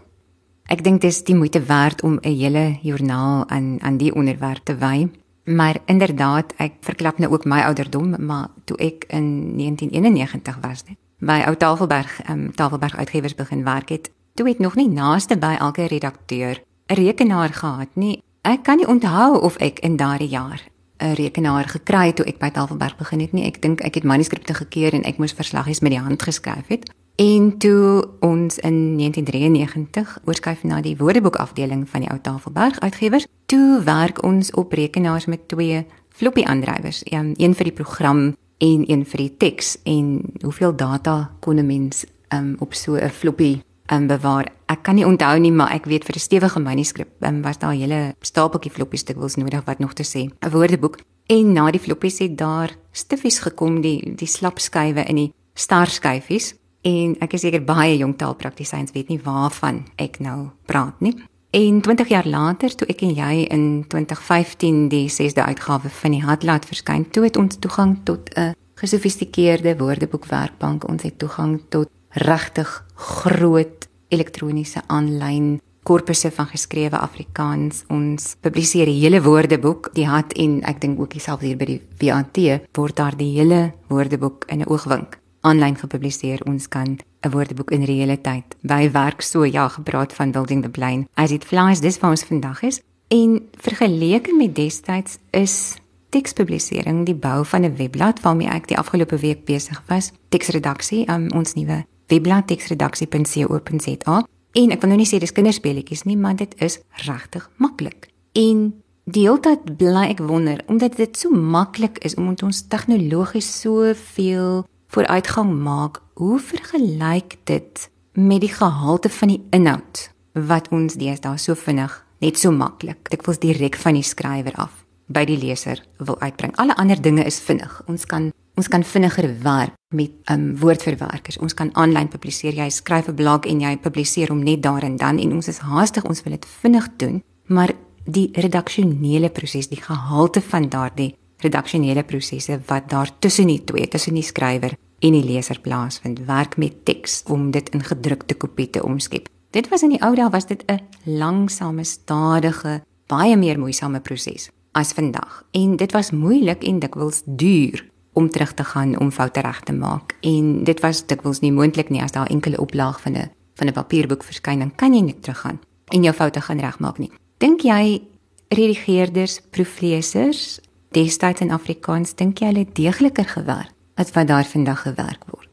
Ek 0.66 0.82
dink 0.84 1.02
dit 1.02 1.12
is 1.12 1.24
die 1.24 1.36
moeite 1.36 1.62
werd 1.62 2.02
om 2.04 2.18
'n 2.22 2.28
hele 2.28 2.78
joernaal 2.82 3.50
aan 3.50 3.78
aan 3.82 3.98
die 3.98 4.16
onderwerp 4.16 4.64
te 4.64 4.76
wy. 4.76 5.10
Maar 5.44 5.78
inderdaad, 5.86 6.54
ek 6.58 6.74
verklap 6.82 7.18
nou 7.18 7.32
ook 7.32 7.46
my 7.46 7.62
ouderdom, 7.62 8.26
maar 8.26 8.48
toe 8.64 8.78
ek 8.78 9.06
in 9.08 9.58
1991 9.58 10.58
was 10.62 10.84
net 10.84 10.98
by 11.20 11.44
Ou 11.46 11.56
Tafelberg, 11.56 12.22
ehm 12.22 12.40
um, 12.40 12.56
Tafelberg 12.56 12.96
Uitgewers 12.96 13.36
begin 13.36 13.64
werk 13.64 13.90
het, 13.90 14.12
toe 14.34 14.48
het 14.48 14.60
nog 14.60 14.76
nie 14.76 14.90
naaste 14.90 15.38
by 15.38 15.56
elke 15.60 15.86
redakteur 15.86 16.62
'n 16.88 16.94
rekenaar 16.94 17.54
gehad 17.54 17.90
nie. 17.94 18.22
Ek 18.42 18.64
kan 18.64 18.78
nie 18.78 18.88
onthou 18.88 19.42
of 19.42 19.58
ek 19.58 19.80
in 19.80 19.96
daardie 19.96 20.30
jaar 20.30 20.62
'n 20.98 21.14
rekenaar 21.14 21.68
gekry 21.68 22.06
het 22.06 22.16
toe 22.16 22.26
ek 22.26 22.40
by 22.40 22.50
Tafelberg 22.50 22.98
begin 22.98 23.20
het 23.20 23.32
nie. 23.32 23.46
Ek 23.46 23.62
dink 23.62 23.82
ek 23.82 23.94
het 23.94 24.04
manuskripte 24.04 24.54
gekeer 24.54 24.94
en 24.94 25.04
ek 25.04 25.18
moes 25.18 25.34
verslagies 25.34 25.80
met 25.80 25.92
die 25.92 26.02
hand 26.02 26.22
geskryf 26.22 26.68
het. 26.68 26.90
En 27.16 27.58
toe 27.58 28.08
ons 28.20 28.58
in 28.58 28.98
1993 28.98 30.20
oorskuif 30.26 30.64
na 30.64 30.82
die 30.84 30.98
woordeboekafdeling 31.00 31.86
van 31.90 32.04
die 32.04 32.10
Ou 32.12 32.18
Tafelberg 32.20 32.80
Uitgewers, 32.80 33.28
toe 33.46 33.80
werk 33.84 34.20
ons 34.24 34.52
op 34.52 34.74
rekenaars 34.76 35.26
met 35.26 35.48
twee 35.48 35.86
floppy 36.10 36.44
aandrywers, 36.44 37.02
een, 37.04 37.32
een 37.38 37.56
vir 37.56 37.70
die 37.70 37.76
program 37.76 38.36
en 38.58 38.84
een 38.92 39.06
vir 39.08 39.24
die 39.24 39.32
teks. 39.38 39.78
En 39.88 40.20
hoeveel 40.42 40.76
data 40.76 41.32
kon 41.40 41.56
'n 41.56 41.66
mens 41.66 42.06
um, 42.34 42.56
op 42.60 42.74
so 42.74 42.96
'n 42.96 43.10
floppy 43.10 43.62
um, 43.92 44.08
bewaar? 44.08 44.52
Ek 44.66 44.84
kan 44.84 44.96
nie 44.96 45.06
onthou 45.06 45.40
nie, 45.40 45.52
maar 45.52 45.72
ek 45.72 45.86
weet 45.86 46.04
vir 46.04 46.16
'n 46.16 46.20
stewige 46.20 46.60
manuskrip 46.60 47.10
um, 47.20 47.42
was 47.42 47.58
daar 47.58 47.74
'n 47.74 47.80
hele 47.80 48.16
stapeltjie 48.20 48.72
floppy 48.72 48.98
stukkels 48.98 49.36
nodig 49.36 49.64
wat 49.66 49.80
nog 49.80 49.94
te 49.94 50.04
sê. 50.04 50.28
'n 50.28 50.50
Woordeboek. 50.50 51.00
En 51.26 51.54
na 51.54 51.72
die 51.72 51.80
floppies 51.80 52.20
het 52.20 52.38
daar 52.38 52.76
stiffies 52.92 53.40
gekom, 53.40 53.82
die 53.82 54.16
die 54.16 54.28
slapskywe 54.28 55.04
in 55.04 55.16
die 55.16 55.34
starskyfies 55.54 56.56
en 56.86 57.16
ek 57.24 57.34
is 57.38 57.46
seker 57.46 57.64
baie 57.66 57.98
jong 57.98 58.14
taalpraktisyns 58.20 58.94
weet 58.94 59.10
nie 59.10 59.22
waarvan 59.24 59.84
ek 60.02 60.20
nou 60.24 60.52
praat 60.70 61.02
nie. 61.02 61.16
En 61.56 61.80
20 61.82 62.10
jaar 62.12 62.28
later, 62.28 62.74
toe 62.76 62.88
ek 62.92 63.02
en 63.08 63.14
jy 63.16 63.46
in 63.48 63.86
2015 63.88 64.90
die 64.92 65.06
6de 65.10 65.46
uitgawe 65.46 65.90
van 66.02 66.12
die 66.12 66.24
Hadlaat 66.26 66.68
verskyn, 66.68 67.08
toe 67.16 67.24
het 67.24 67.40
ons 67.40 67.58
toegang 67.64 67.98
tot 68.04 68.30
'n 68.36 68.54
gesofistikeerde 68.76 69.78
woordeboekwerkbank. 69.78 70.88
Ons 70.88 71.04
het 71.04 71.18
toegang 71.18 71.62
tot 71.70 71.90
regtig 72.10 72.86
groot 72.96 73.88
elektroniese 74.10 74.82
aanlyn 74.88 75.62
korpusse 75.84 76.32
van 76.32 76.48
geskrewe 76.48 76.98
Afrikaans. 76.98 77.84
Ons 77.88 78.36
publiseer 78.42 78.86
die 78.86 79.00
hele 79.00 79.22
woordeboek, 79.22 79.90
die 79.94 80.08
Had 80.08 80.34
en 80.34 80.62
ek 80.64 80.82
dink 80.82 81.00
ook 81.00 81.14
selfs 81.18 81.44
hier 81.44 81.58
by 81.58 81.66
die 81.66 81.82
VAT 82.00 82.62
word 82.74 82.96
daar 82.96 83.16
die 83.18 83.32
hele 83.38 83.74
woordeboek 83.88 84.46
in 84.50 84.60
'n 84.62 84.68
oogwink 84.68 85.20
aanlyn 85.46 85.78
gepubliseer. 85.78 86.42
Ons 86.50 86.68
kan 86.68 86.98
'n 87.22 87.30
woordeboek 87.30 87.72
in 87.72 87.84
reële 87.84 88.22
tyd 88.22 88.56
by 88.62 88.92
werk 88.92 89.22
so 89.22 89.46
ja 89.46 89.68
gepraat 89.68 90.14
van 90.14 90.32
building 90.32 90.62
the 90.62 90.70
plane. 90.70 91.08
As 91.14 91.32
it 91.32 91.46
flies 91.46 91.80
dis 91.80 92.00
wat 92.00 92.10
ons 92.10 92.24
vandag 92.24 92.62
is. 92.62 92.82
En 93.08 93.50
vergeleke 93.52 94.34
met 94.34 94.56
destyds 94.56 95.18
is 95.32 95.76
tekspublisering 96.10 97.06
die 97.06 97.16
bou 97.16 97.46
van 97.46 97.64
'n 97.66 97.76
webblad 97.76 98.22
waarmee 98.22 98.48
ek 98.48 98.68
die 98.68 98.78
afgelope 98.78 99.18
week 99.18 99.46
besig 99.46 99.84
was. 99.88 100.12
Teksredaksie 100.30 101.10
um, 101.10 101.32
ons 101.32 101.54
nuwe 101.54 101.86
webblad 102.08 102.48
teksredaksie.co.za. 102.48 104.26
En 104.52 104.72
ek 104.72 104.82
wil 104.82 104.90
nou 104.90 104.98
nie 104.98 105.10
sê 105.10 105.20
dis 105.20 105.32
kinderspeletjies 105.32 106.04
nie, 106.04 106.18
maar 106.18 106.36
dit 106.36 106.56
is 106.62 106.80
regtig 107.06 107.50
maklik. 107.58 108.08
En 108.32 108.74
die 109.04 109.26
hele 109.28 109.40
tyd 109.40 109.78
bly 109.78 110.08
ek 110.10 110.20
wonder 110.20 110.64
omdat 110.72 110.98
dit 110.98 111.18
so 111.18 111.30
maklik 111.30 111.98
is 111.98 112.16
om 112.16 112.32
ons 112.34 112.68
tegnologies 112.68 113.62
soveel 113.62 114.66
vooruitgang 114.88 115.52
maak, 115.64 116.02
hoe 116.14 116.40
vergelyk 116.40 117.38
dit 117.44 117.90
met 118.14 118.42
die 118.42 118.54
gehalte 118.54 119.10
van 119.10 119.28
die 119.28 119.42
inhoud 119.52 120.10
wat 120.34 120.70
ons 120.72 120.96
deesdae 121.00 121.38
so 121.38 121.56
vinnig 121.56 122.06
net 122.24 122.40
so 122.40 122.52
maklik 122.52 123.12
wil 123.26 123.38
direk 123.40 123.76
van 123.76 123.98
die 123.98 124.06
skrywer 124.06 124.56
af 124.56 124.84
by 125.08 125.26
die 125.28 125.38
leser 125.38 125.82
wil 126.02 126.18
uitbring. 126.22 126.56
Alle 126.58 126.76
ander 126.82 127.02
dinge 127.02 127.26
is 127.26 127.40
vinnig. 127.40 127.82
Ons 127.88 128.06
kan 128.10 128.32
ons 128.56 128.70
kan 128.72 128.84
vinniger 128.88 129.28
werk 129.44 129.74
met 129.92 130.14
um 130.32 130.54
woordverwerkers. 130.60 131.38
Ons 131.44 131.54
kan 131.54 131.74
aanlyn 131.76 132.08
publiseer. 132.08 132.56
Jy 132.56 132.70
skryf 132.70 133.08
'n 133.08 133.16
blog 133.16 133.46
en 133.46 133.60
jy 133.60 133.78
publiseer 133.78 134.30
hom 134.30 134.44
net 134.44 134.64
daar 134.64 134.84
en 134.84 134.96
dan 134.96 135.20
en 135.20 135.34
ons 135.34 135.48
is 135.48 135.58
haastig. 135.58 136.06
Ons 136.06 136.24
wil 136.24 136.32
dit 136.32 136.46
vinnig 136.46 136.88
doen, 136.98 137.24
maar 137.48 137.72
die 138.06 138.30
redaksionele 138.34 139.30
proses, 139.30 139.68
die 139.68 139.82
gehalte 139.82 140.42
van 140.42 140.70
daardie 140.70 141.16
redaksionele 141.44 142.04
prosesse 142.04 142.60
wat 142.68 142.90
daar 142.90 143.12
tussen 143.20 143.48
die 143.48 143.64
twee, 143.64 143.88
tussen 143.88 144.14
die 144.14 144.24
skrywer 144.24 144.76
en 145.00 145.12
die 145.12 145.24
leser 145.24 145.60
plaasvind, 145.60 146.26
werk 146.26 146.58
met 146.58 146.86
teks 146.86 147.24
om 147.28 147.52
dit 147.52 147.70
in 147.70 147.84
gedrukte 147.84 148.36
kopie 148.36 148.70
te 148.70 148.84
omskep. 148.84 149.28
Dit 149.52 149.70
was 149.70 149.84
in 149.84 149.94
die 149.96 150.02
ou 150.04 150.16
dae 150.16 150.30
was 150.30 150.48
dit 150.48 150.64
'n 150.68 150.80
langsame, 151.04 151.84
stadige, 151.84 152.82
baie 153.08 153.38
meer 153.38 153.60
moeisame 153.60 154.00
proses 154.00 154.50
as 154.72 154.92
vandag. 154.92 155.44
En 155.52 155.76
dit 155.76 155.92
was 155.92 156.12
moeilik 156.12 156.64
en 156.64 156.80
dikwels 156.80 157.22
duur 157.26 157.86
om 158.14 158.30
terug 158.30 158.54
te 158.54 158.64
gaan 158.64 159.00
om 159.00 159.12
foute 159.12 159.40
reg 159.40 159.60
te 159.60 159.74
maak. 159.74 160.16
En 160.22 160.64
dit 160.64 160.80
was 160.80 161.06
dikwels 161.06 161.40
nie 161.40 161.52
moontlik 161.52 161.90
nie 161.90 162.02
as 162.02 162.12
daar 162.12 162.28
enkele 162.28 162.60
oplaag 162.60 163.02
van 163.02 163.14
'n 163.16 163.32
van 163.56 163.68
'n 163.68 163.74
papierboek 163.74 164.24
verskyn, 164.24 164.60
dan 164.60 164.76
kan 164.76 164.94
jy 164.94 165.02
net 165.02 165.24
teruggaan 165.24 165.60
en 165.88 166.04
jou 166.04 166.16
foute 166.16 166.42
gaan 166.42 166.60
regmaak 166.60 166.98
nie. 166.98 167.12
Dink 167.38 167.62
jy 167.62 168.02
redigeerders, 168.50 169.42
proeflesers 169.50 170.60
destyds 170.96 171.44
in 171.44 171.52
Afrikaans 171.52 172.16
dink 172.16 172.40
jy 172.40 172.54
hulle 172.54 172.66
deegliker 172.78 173.28
gewerk 173.28 173.74
as 173.96 174.12
wat 174.16 174.28
daar 174.28 174.48
vandag 174.48 174.82
gewerk 174.88 175.28
word? 175.32 175.50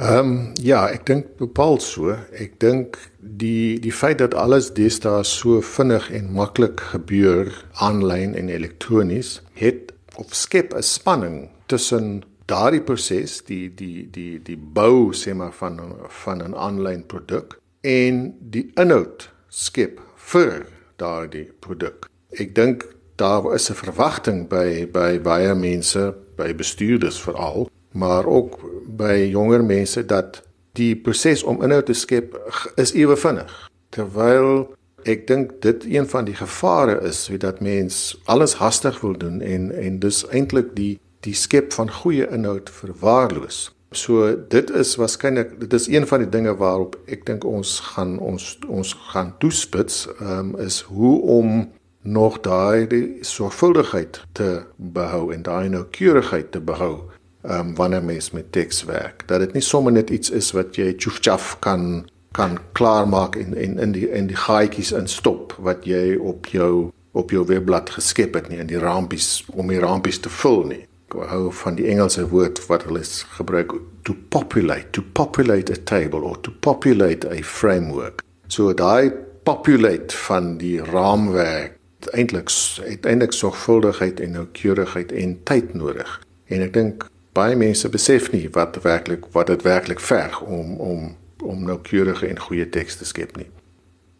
Ehm 0.00 0.18
um, 0.18 0.52
ja, 0.56 0.86
ek 0.88 1.04
dink 1.06 1.26
bepaal 1.36 1.76
so. 1.84 2.14
Ek 2.32 2.54
dink 2.64 2.96
die 3.20 3.76
die 3.80 3.92
feit 3.92 4.22
dat 4.22 4.34
alles 4.34 4.70
deesdae 4.72 5.20
so 5.28 5.60
vinnig 5.60 6.08
en 6.16 6.30
maklik 6.32 6.80
gebeur 6.94 7.52
aanlyn 7.76 8.32
en 8.34 8.48
elektronies 8.48 9.42
het 9.60 9.92
of 10.16 10.32
skep 10.32 10.72
'n 10.72 10.82
spanning 10.82 11.50
tussen 11.68 12.22
daardie 12.48 12.80
proses, 12.80 13.42
die 13.44 13.68
die 13.68 14.08
die 14.10 14.40
die 14.40 14.56
bou 14.56 15.12
sê 15.12 15.34
maar 15.34 15.52
van 15.52 15.76
van 16.08 16.42
'n 16.42 16.54
aanlyn 16.54 17.04
produk 17.06 17.58
en 17.82 18.34
die 18.40 18.70
inhoud 18.76 19.28
skep 19.48 20.00
vir 20.16 20.66
daardie 20.96 21.48
produk. 21.60 22.08
Ek 22.40 22.54
dink 22.54 22.88
daar 23.22 23.54
is 23.54 23.70
'n 23.70 23.78
verwagting 23.84 24.48
by 24.48 24.88
by 24.92 25.20
baie 25.20 25.54
mense, 25.54 26.14
by 26.36 26.54
bestuurders 26.54 27.20
veral, 27.20 27.70
maar 27.92 28.26
ook 28.26 28.58
by 28.86 29.28
jonger 29.30 29.64
mense 29.64 30.06
dat 30.06 30.42
die 30.72 30.96
proses 30.96 31.42
om 31.42 31.62
inhoud 31.62 31.86
te 31.86 31.92
skep 31.92 32.40
is 32.74 32.92
ewe 32.92 33.16
vinnig. 33.16 33.70
Terwyl 33.88 34.74
ek 35.02 35.26
dink 35.26 35.62
dit 35.62 35.84
een 35.84 36.08
van 36.08 36.24
die 36.24 36.34
gevare 36.34 37.00
is, 37.00 37.28
wie 37.28 37.38
dat 37.38 37.60
mens 37.60 38.20
alles 38.24 38.54
hastig 38.54 39.00
wil 39.00 39.16
doen 39.18 39.40
en 39.40 39.70
en 39.70 39.98
dus 39.98 40.28
eintlik 40.28 40.74
die 40.76 41.00
die 41.20 41.34
skep 41.34 41.72
van 41.72 41.90
goeie 41.90 42.26
inhoud 42.28 42.70
verwaarloos. 42.70 43.70
So 43.90 44.46
dit 44.48 44.70
is 44.70 44.96
waarskynlik 44.96 45.60
dit 45.60 45.72
is 45.72 45.86
een 45.86 46.06
van 46.06 46.18
die 46.18 46.28
dinge 46.28 46.56
waarop 46.56 46.96
ek 47.06 47.26
dink 47.26 47.44
ons 47.44 47.80
gaan 47.80 48.18
ons 48.18 48.58
ons 48.68 48.96
gaan 49.12 49.34
toespits, 49.38 50.08
um, 50.20 50.56
is 50.58 50.80
hoe 50.80 51.20
om 51.20 51.70
nog 52.02 52.40
daai 52.40 52.86
sorgvuldigheid 53.20 54.24
te 54.32 54.62
behou 54.76 55.32
en 55.32 55.42
daai 55.42 55.68
noukeurigheid 55.68 56.50
te 56.52 56.60
behou 56.60 56.94
um, 57.42 57.74
wanneer 57.74 58.04
mens 58.04 58.30
met 58.30 58.52
teks 58.52 58.84
werk. 58.84 59.22
Dat 59.26 59.40
dit 59.40 59.52
nie 59.52 59.62
sommer 59.62 59.92
net 59.92 60.10
iets 60.10 60.30
is 60.30 60.50
wat 60.52 60.76
jy 60.76 60.92
tjoefchaf 60.94 61.56
kan 61.58 62.08
kan 62.32 62.56
klaarmaak 62.72 63.36
en 63.36 63.52
en 63.54 63.78
in 63.78 63.92
die 63.92 64.06
in 64.08 64.26
die 64.26 64.36
gaatjies 64.36 64.92
instop 64.96 65.52
wat 65.60 65.84
jy 65.84 66.16
op 66.16 66.46
jou 66.46 66.90
op 67.12 67.30
jou 67.30 67.44
webblad 67.46 67.90
geskep 67.92 68.34
het 68.34 68.48
nie 68.48 68.58
in 68.58 68.70
die 68.70 68.80
rampies 68.80 69.44
om 69.52 69.68
die 69.68 69.80
rampies 69.80 70.20
te 70.24 70.32
vul 70.32 70.64
nie. 70.70 70.86
Ek 71.12 71.18
hou 71.28 71.50
van 71.52 71.76
die 71.76 71.90
Engelse 71.92 72.24
woord 72.30 72.62
wat 72.70 72.86
hulle 72.88 73.04
gebruik 73.36 73.74
to 74.08 74.16
populate 74.32 74.90
to 74.96 75.04
populate 75.12 75.72
a 75.72 75.76
table 75.76 76.24
or 76.24 76.40
to 76.40 76.50
populate 76.50 77.28
a 77.28 77.42
framework. 77.42 78.24
So 78.48 78.72
daai 78.72 79.12
populate 79.44 80.16
van 80.24 80.56
die 80.56 80.80
raamwerk 80.80 81.76
eintlik 82.10 82.50
uiteindelik 82.84 83.32
sorgvuldigheid 83.32 84.20
en 84.20 84.30
noukeurigheid 84.30 85.12
en 85.12 85.38
tyd 85.48 85.74
nodig 85.74 86.20
en 86.46 86.62
ek 86.62 86.72
dink 86.74 87.08
baie 87.36 87.56
mense 87.56 87.88
besef 87.88 88.30
nie 88.32 88.48
wat 88.52 88.76
werklik 88.84 89.26
wat 89.32 89.46
dit 89.52 89.62
werklik 89.62 90.00
verg 90.00 90.40
om 90.42 90.76
om 90.76 91.10
om 91.42 91.64
noukeurige 91.66 92.28
en 92.28 92.38
goeie 92.38 92.68
teks 92.70 92.96
te 92.96 93.04
skep 93.04 93.34
nie. 93.36 93.48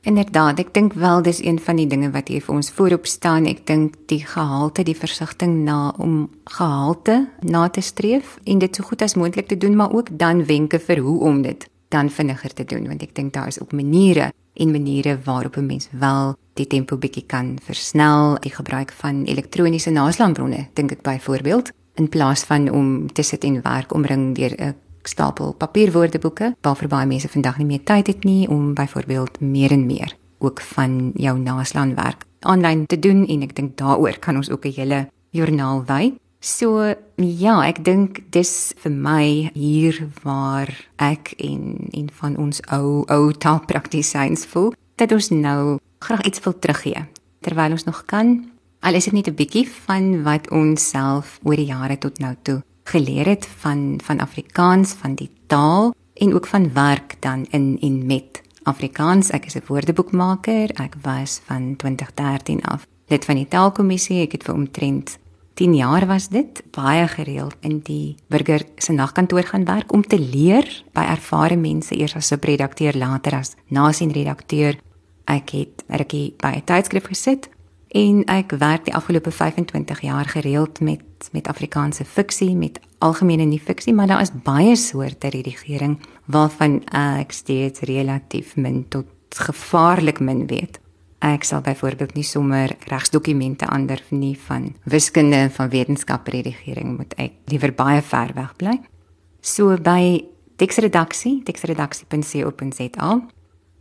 Inderdaad, 0.02 0.58
ek 0.58 0.72
dink 0.74 0.96
wel 0.98 1.22
dis 1.22 1.38
een 1.44 1.60
van 1.62 1.78
die 1.78 1.86
dinge 1.86 2.08
wat 2.10 2.32
hier 2.32 2.42
vir 2.42 2.56
ons 2.56 2.72
voorop 2.74 3.06
staan. 3.06 3.46
Ek 3.46 3.62
dink 3.70 3.94
die 4.10 4.24
gehalte, 4.26 4.82
die 4.82 4.96
versigtiging 4.98 5.60
na 5.62 5.92
om 6.02 6.24
gehalte 6.50 7.28
na 7.46 7.68
te 7.70 7.84
streef 7.86 8.40
en 8.42 8.58
dit 8.58 8.74
so 8.74 8.88
goed 8.88 9.06
as 9.06 9.14
moontlik 9.14 9.46
te 9.46 9.58
doen, 9.58 9.78
maar 9.78 9.94
ook 9.94 10.10
dan 10.18 10.42
wenke 10.50 10.82
vir 10.82 11.04
hoe 11.06 11.20
om 11.30 11.44
dit 11.46 11.68
dan 11.94 12.10
vinniger 12.10 12.50
te 12.50 12.66
doen, 12.66 12.88
want 12.90 13.02
ek 13.06 13.14
dink 13.14 13.30
daar 13.36 13.46
is 13.46 13.60
ook 13.62 13.76
maniere 13.76 14.32
en 14.62 14.70
maniere 14.70 15.18
waarop 15.24 15.56
'n 15.56 15.66
mens 15.66 15.88
wel 15.90 16.36
die 16.54 16.66
tempo 16.66 16.96
bietjie 16.96 17.24
kan 17.26 17.58
versnel, 17.62 18.36
die 18.40 18.54
gebruik 18.54 18.92
van 18.92 19.24
elektroniese 19.24 19.90
naslaanbronne, 19.90 20.66
dink 20.72 20.90
ek 20.92 21.02
byvoorbeeld 21.02 21.72
in 21.94 22.08
plaas 22.08 22.42
van 22.44 22.70
om 22.70 23.12
te 23.12 23.22
sit 23.22 23.44
en 23.44 23.62
werk 23.62 23.94
omring 23.94 24.34
deur 24.34 24.54
'n 24.58 24.74
stapel 25.02 25.52
papierwoordeboeke 25.52 26.56
waarvoor 26.60 26.88
baie 26.88 27.06
mense 27.06 27.28
vandag 27.28 27.58
nie 27.58 27.66
meer 27.66 27.84
tyd 27.84 28.06
het 28.06 28.24
nie 28.24 28.48
om 28.48 28.74
byvoorbeeld 28.74 29.40
meer 29.40 29.70
en 29.70 29.86
meer 29.86 30.16
ook 30.38 30.60
van 30.60 31.10
jou 31.14 31.38
naslaanwerk 31.38 32.24
aanlyn 32.40 32.86
te 32.86 32.98
doen 32.98 33.26
en 33.26 33.42
ek 33.42 33.56
dink 33.56 33.76
daaroor 33.76 34.18
kan 34.18 34.36
ons 34.36 34.50
ook 34.50 34.64
'n 34.64 34.72
hele 34.74 35.08
joernaal 35.30 35.84
wy. 35.86 36.12
So 36.42 36.94
ja, 37.16 37.56
ek 37.62 37.84
dink 37.86 38.24
dis 38.34 38.74
vir 38.82 38.90
my 38.90 39.26
hier 39.54 40.08
waar 40.24 40.70
ek 40.98 41.36
en 41.38 41.88
en 41.94 42.08
van 42.18 42.36
ons 42.36 42.58
ou 42.74 43.04
ou 43.06 43.32
taalpraktisyns 43.32 44.46
voel 44.50 44.72
dat 44.98 45.14
ons 45.14 45.30
nou 45.30 45.78
graag 46.02 46.26
iets 46.26 46.42
wil 46.42 46.58
teruggee 46.58 47.06
terwyl 47.46 47.78
ons 47.78 47.86
nog 47.86 48.02
kan 48.10 48.42
Al 48.82 48.98
is 48.98 49.04
dit 49.06 49.14
net 49.14 49.28
'n 49.30 49.38
bietjie 49.38 49.68
van 49.86 50.22
wat 50.22 50.50
ons 50.50 50.88
self 50.88 51.38
oor 51.46 51.56
die 51.56 51.70
jare 51.70 51.98
tot 51.98 52.18
nou 52.18 52.34
toe 52.42 52.62
geleer 52.84 53.26
het 53.26 53.46
van 53.46 54.00
van 54.02 54.18
Afrikaans, 54.18 54.92
van 54.92 55.14
die 55.14 55.30
taal 55.46 55.94
en 56.14 56.34
ook 56.34 56.46
van 56.46 56.72
werk 56.72 57.16
dan 57.20 57.46
in 57.50 57.78
en 57.80 58.06
met 58.06 58.42
Afrikaans. 58.62 59.30
Ek 59.30 59.46
is 59.46 59.54
'n 59.54 59.62
woordeboekmaker. 59.66 60.70
Ek 60.82 60.94
was 61.02 61.40
van 61.44 61.76
2013 61.76 62.62
af 62.62 62.86
lid 63.06 63.24
van 63.24 63.36
die 63.36 63.48
taalkommissie. 63.48 64.20
Ek 64.20 64.32
het 64.32 64.42
vir 64.42 64.54
omtrent 64.54 65.18
10 65.54 65.74
jaar 65.74 66.06
was 66.06 66.28
dit 66.28 66.62
baie 66.70 67.08
gereeld 67.08 67.56
in 67.60 67.80
die 67.84 68.16
burger 68.32 68.64
se 68.76 68.92
nagkantoor 68.92 69.42
gaan 69.42 69.64
werk 69.64 69.92
om 69.92 70.02
te 70.02 70.18
leer 70.18 70.64
by 70.96 71.04
ervare 71.12 71.56
mense 71.56 71.96
eers 71.96 72.16
as 72.16 72.26
subredakteur 72.32 72.96
later 72.96 73.36
as 73.36 73.54
nasienredakteur. 73.68 74.78
Ek 75.24 75.50
het 75.50 75.84
rukkie 75.88 76.34
by 76.40 76.56
'n 76.56 76.64
tydskrif 76.64 77.04
gesit 77.04 77.48
en 77.88 78.24
ek 78.24 78.50
werk 78.58 78.84
die 78.84 78.94
afgelope 78.94 79.30
25 79.30 80.00
jaar 80.00 80.24
gereeld 80.24 80.80
met 80.80 81.00
met 81.32 81.48
Afrikaanse 81.48 82.04
fiksie, 82.04 82.56
met 82.56 82.80
algemene 82.98 83.44
nie 83.44 83.60
fiksie, 83.60 83.94
maar 83.94 84.06
daar 84.06 84.20
is 84.20 84.32
baie 84.44 84.76
soorte 84.76 85.28
redigering 85.28 85.98
waarvan 86.26 86.82
ek 86.88 87.32
steeds 87.32 87.80
relatief 87.80 88.56
min 88.56 88.88
tot 88.88 89.06
gevaarlik 89.28 90.20
min 90.20 90.46
weet. 90.46 90.81
Ek 91.22 91.44
sal 91.46 91.60
byvoorbeeld 91.62 92.16
nie 92.18 92.26
sommer 92.26 92.72
regsdokumente 92.90 93.68
aandurf 93.70 94.08
nie 94.10 94.34
van 94.48 94.72
wiskunde 94.90 95.36
en 95.36 95.52
van 95.54 95.68
wetenskapredigering 95.70 96.96
moet 96.96 97.14
ek 97.14 97.36
liewer 97.46 97.70
baie 97.78 98.00
ver 98.02 98.32
weg 98.34 98.56
bly. 98.58 98.74
So 99.40 99.76
by 99.78 100.24
teksredaksie, 100.58 101.42
teksredaksie.co.za 101.46 103.12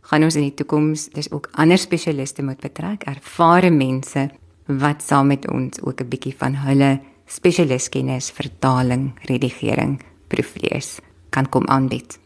gaan 0.02 0.26
ons 0.26 0.38
in 0.38 0.46
die 0.46 0.54
toekoms 0.54 1.08
dis 1.14 1.30
ook 1.34 1.48
ander 1.58 1.78
spesialiste 1.78 2.42
moet 2.46 2.62
betrek, 2.62 3.08
ervare 3.10 3.70
mense 3.70 4.28
wat 4.66 5.02
saam 5.02 5.26
met 5.34 5.48
ons 5.50 5.82
ook 5.82 6.00
'n 6.00 6.08
bietjie 6.08 6.34
van 6.38 6.54
hulle 6.54 7.00
spesialiskennis 7.26 8.30
vertaling, 8.30 9.18
redigering, 9.26 10.00
proeflees 10.28 11.00
kan 11.30 11.48
kom 11.48 11.66
aanbied. 11.66 12.18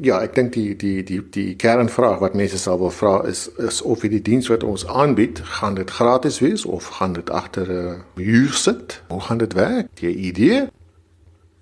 Ja, 0.00 0.22
ek 0.24 0.32
dink 0.34 0.54
die 0.56 0.76
die 0.80 1.02
die 1.04 1.20
die 1.34 1.50
kernvraag 1.60 2.22
wat 2.22 2.36
mense 2.38 2.56
sal 2.58 2.78
wil 2.80 2.92
vra 2.94 3.18
is 3.28 3.50
is 3.60 3.82
of 3.82 4.00
die 4.00 4.22
diens 4.24 4.48
wat 4.48 4.64
ons 4.64 4.86
aanbied, 4.88 5.42
gaan 5.60 5.76
dit 5.76 5.90
gratis 5.90 6.38
wees 6.40 6.64
of 6.64 6.86
gaan 6.96 7.12
dit 7.12 7.30
agter 7.30 7.68
'n 7.68 8.02
muur 8.16 8.52
sit? 8.52 9.02
Hoe 9.08 9.20
gaan 9.20 9.38
dit 9.38 9.52
werk? 9.52 9.86
Die 10.00 10.14
idee 10.16 10.68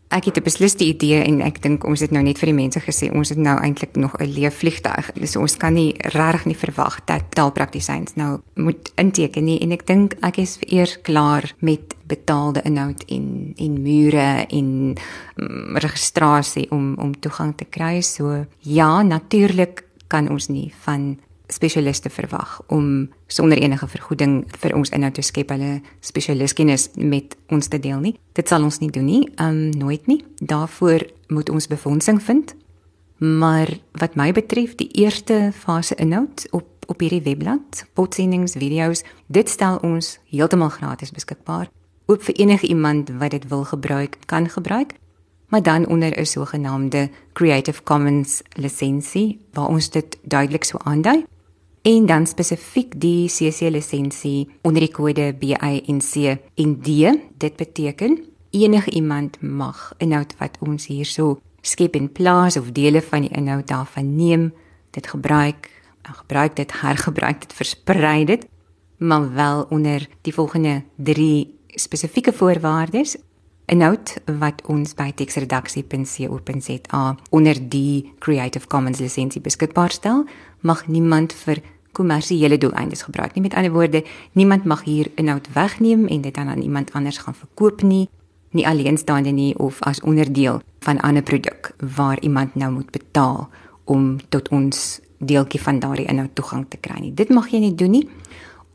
Ek 0.08 0.24
het 0.24 0.36
'n 0.36 0.42
besliste 0.42 0.84
idee 0.84 1.22
en 1.22 1.40
ek 1.40 1.62
dink 1.62 1.84
ons 1.84 2.00
het 2.00 2.10
nou 2.10 2.22
net 2.22 2.38
vir 2.38 2.46
die 2.46 2.54
mense 2.54 2.80
gesê 2.80 3.12
ons 3.12 3.28
het 3.28 3.38
nou 3.38 3.60
eintlik 3.60 3.96
nog 3.96 4.16
'n 4.16 4.24
leefvliegtuig. 4.24 5.12
Dus 5.12 5.36
ons 5.36 5.56
kan 5.56 5.72
nie 5.72 5.94
regtig 5.98 6.44
nie 6.44 6.56
verwag 6.56 7.04
dat 7.04 7.22
taalpraktisyns 7.28 8.14
nou 8.14 8.40
moet 8.54 8.92
inteken 8.94 9.44
nie 9.44 9.60
en 9.60 9.72
ek 9.72 9.86
dink 9.86 10.14
ek 10.20 10.38
is 10.38 10.58
eers 10.60 11.00
klaar 11.02 11.54
met 11.58 11.94
betaalde 12.06 12.62
inhoud 12.62 13.04
en 13.08 13.52
en 13.56 13.82
mure 13.82 14.46
en 14.48 14.94
um, 15.36 15.76
registrasie 15.76 16.70
om 16.70 16.94
om 16.98 17.20
toegang 17.20 17.56
te 17.56 17.64
kry. 17.64 18.00
So 18.00 18.46
ja, 18.58 19.02
natuurlik 19.02 19.84
kan 20.06 20.28
ons 20.30 20.48
nie 20.48 20.72
van 20.80 21.18
spesialiste 21.48 22.10
verwag 22.10 22.60
om 22.66 23.08
sonder 23.26 23.58
enige 23.58 23.88
vergoeding 23.88 24.44
vir 24.60 24.74
ons 24.76 24.92
inhoud 24.92 25.16
te 25.16 25.24
skep 25.24 25.50
hulle 25.54 25.80
spesialiskennis 26.04 26.88
met 26.96 27.36
ons 27.48 27.68
te 27.68 27.80
deel 27.80 28.00
nie. 28.04 28.14
Dit 28.36 28.48
sal 28.48 28.64
ons 28.64 28.80
nie 28.82 28.90
doen 28.92 29.06
nie, 29.08 29.22
um 29.40 29.68
nooit 29.70 30.06
nie. 30.06 30.20
Daarvoor 30.38 31.06
moet 31.28 31.50
ons 31.50 31.66
befondsing 31.66 32.20
vind. 32.22 32.54
Maar 33.18 33.72
wat 33.98 34.14
my 34.14 34.30
betref, 34.32 34.76
die 34.78 34.90
eerste 35.00 35.50
fase 35.52 35.96
inhoud 35.98 36.46
op 36.50 36.74
op 36.88 37.02
hierdie 37.04 37.20
webblad, 37.20 37.82
potsendings, 37.92 38.54
video's, 38.56 39.02
dit 39.28 39.50
stel 39.52 39.76
ons 39.84 40.14
heeltemal 40.32 40.70
gratis 40.72 41.12
beskikbaar. 41.12 41.66
Oop 42.08 42.22
vir 42.24 42.38
enige 42.40 42.70
iemand 42.72 43.12
wat 43.20 43.34
dit 43.36 43.44
wil 43.50 43.66
gebruik, 43.68 44.16
kan 44.24 44.48
gebruik 44.48 44.94
maar 45.48 45.62
dan 45.62 45.86
onder 45.86 46.20
'n 46.20 46.24
sogenaamde 46.24 47.10
Creative 47.32 47.82
Commons 47.82 48.42
lisensie 48.48 49.40
waar 49.52 49.68
ons 49.68 49.90
dit 49.90 50.18
duidelik 50.22 50.64
so 50.64 50.78
aandui 50.78 51.24
en 51.82 52.06
dan 52.06 52.26
spesifiek 52.26 53.00
die 53.00 53.28
CC 53.28 53.70
lisensie 53.70 54.48
onder 54.62 54.80
die 54.80 54.92
kode 54.92 55.34
BINC 55.38 56.38
en 56.54 56.80
D. 56.82 56.88
Dit 57.38 57.56
beteken 57.56 58.18
enige 58.50 58.90
iemand 58.90 59.40
mag 59.40 59.92
inhoud 59.98 60.34
wat 60.38 60.58
ons 60.60 60.86
hierso 60.86 61.38
skep 61.60 61.94
en 61.94 62.12
plaas 62.12 62.56
of 62.56 62.72
dele 62.72 63.02
van 63.02 63.26
die 63.26 63.34
inhoud 63.36 63.66
daarvan 63.68 64.16
neem, 64.16 64.52
dit 64.90 65.06
gebruik, 65.06 65.70
gebruik 66.02 66.56
dit, 66.56 66.80
hergebruik 66.80 67.40
dit, 67.40 67.52
versprei 67.52 68.24
dit, 68.24 68.46
maar 68.98 69.34
wel 69.34 69.66
onder 69.70 70.08
die 70.22 70.34
volgende 70.34 70.82
3 70.96 71.54
spesifieke 71.66 72.32
voorwaardes. 72.32 73.16
Inhoud 73.68 74.14
wat 74.40 74.62
ons 74.72 74.94
by 74.96 75.10
texredaksie.co.za 75.12 77.00
onder 77.36 77.58
die 77.68 78.12
Creative 78.24 78.66
Commons 78.66 78.98
lisensie 79.04 79.42
beskikbaar 79.44 79.92
stel, 79.92 80.24
mag 80.64 80.86
niemand 80.88 81.34
vir 81.36 81.60
kommersiële 81.92 82.56
doeleindes 82.58 83.04
gebruik 83.04 83.34
nie. 83.34 83.42
Met 83.44 83.54
ander 83.54 83.72
woorde, 83.74 84.04
niemand 84.32 84.64
mag 84.64 84.86
hier 84.88 85.10
inhoud 85.20 85.52
wegneem 85.52 86.06
en 86.08 86.24
dit 86.24 86.36
aan 86.36 86.62
iemand 86.62 86.92
anders 86.96 87.18
gaan 87.18 87.36
verkoop 87.36 87.82
nie, 87.84 88.08
nie 88.56 88.64
alleenstaande 88.66 89.30
nie 89.36 89.52
of 89.58 89.82
as 89.84 90.00
onderdeel 90.00 90.62
van 90.80 90.96
'n 90.96 91.04
ander 91.04 91.22
produk 91.22 91.74
waar 91.94 92.20
iemand 92.20 92.54
nou 92.54 92.72
moet 92.72 92.90
betaal 92.90 93.48
om 93.84 94.16
tot 94.28 94.48
ons 94.48 95.00
deeltjie 95.18 95.60
van 95.60 95.78
daardie 95.78 96.06
inhoud 96.06 96.34
toegang 96.34 96.66
te 96.68 96.76
kry 96.76 97.00
nie. 97.00 97.14
Dit 97.14 97.28
mag 97.28 97.48
jy 97.50 97.58
nie 97.58 97.74
doen 97.74 97.90
nie 97.90 98.08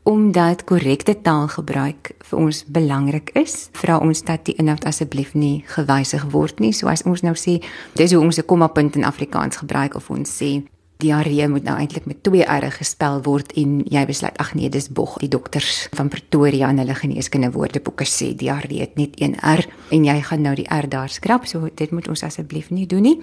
omdat 0.04 0.64
korrekte 0.68 1.16
taalgebruik 1.22 2.12
vir 2.28 2.38
ons 2.38 2.64
belangrik 2.68 3.30
is. 3.40 3.68
Vra 3.72 3.98
ons 4.04 4.20
dat 4.28 4.44
die 4.44 4.54
inhoud 4.60 4.84
asseblief 4.84 5.32
nie 5.34 5.64
gewysig 5.72 6.26
word 6.32 6.60
nie. 6.60 6.72
So 6.76 6.92
as 6.92 7.02
ons 7.08 7.24
nou 7.24 7.34
sê 7.34 7.62
dis 7.96 8.12
hoe 8.12 8.20
ons 8.20 8.38
'n 8.38 8.46
kommapunt 8.46 8.96
in 8.96 9.04
Afrikaans 9.04 9.56
gebruik 9.56 9.94
of 9.96 10.10
ons 10.10 10.28
sê 10.28 10.62
diarree 10.96 11.48
moet 11.48 11.64
nou 11.66 11.76
eintlik 11.78 12.06
met 12.06 12.22
twee 12.22 12.44
r 12.44 12.70
gespel 12.70 13.22
word 13.22 13.52
en 13.60 13.80
jy 13.90 14.04
besluit 14.06 14.36
ag 14.38 14.54
nee 14.54 14.70
dis 14.72 14.88
bog 14.88 15.16
die 15.22 15.28
dokters 15.28 15.88
van 15.98 16.08
Pretoria 16.08 16.70
in 16.70 16.78
hulle 16.78 16.94
geneeskunde 16.94 17.50
woordeboeke 17.54 18.06
sê 18.08 18.32
diarree 18.38 18.80
het 18.80 18.96
net 19.00 19.18
een 19.20 19.36
r 19.42 19.64
en 19.90 20.04
jy 20.04 20.18
gaan 20.28 20.42
nou 20.46 20.54
die 20.54 20.68
r 20.70 20.88
daar 20.88 21.08
skrap 21.08 21.46
so 21.50 21.68
dit 21.74 21.90
moet 21.90 22.08
ons 22.08 22.22
asseblief 22.22 22.70
nie 22.70 22.86
doen 22.86 23.02
nie 23.02 23.18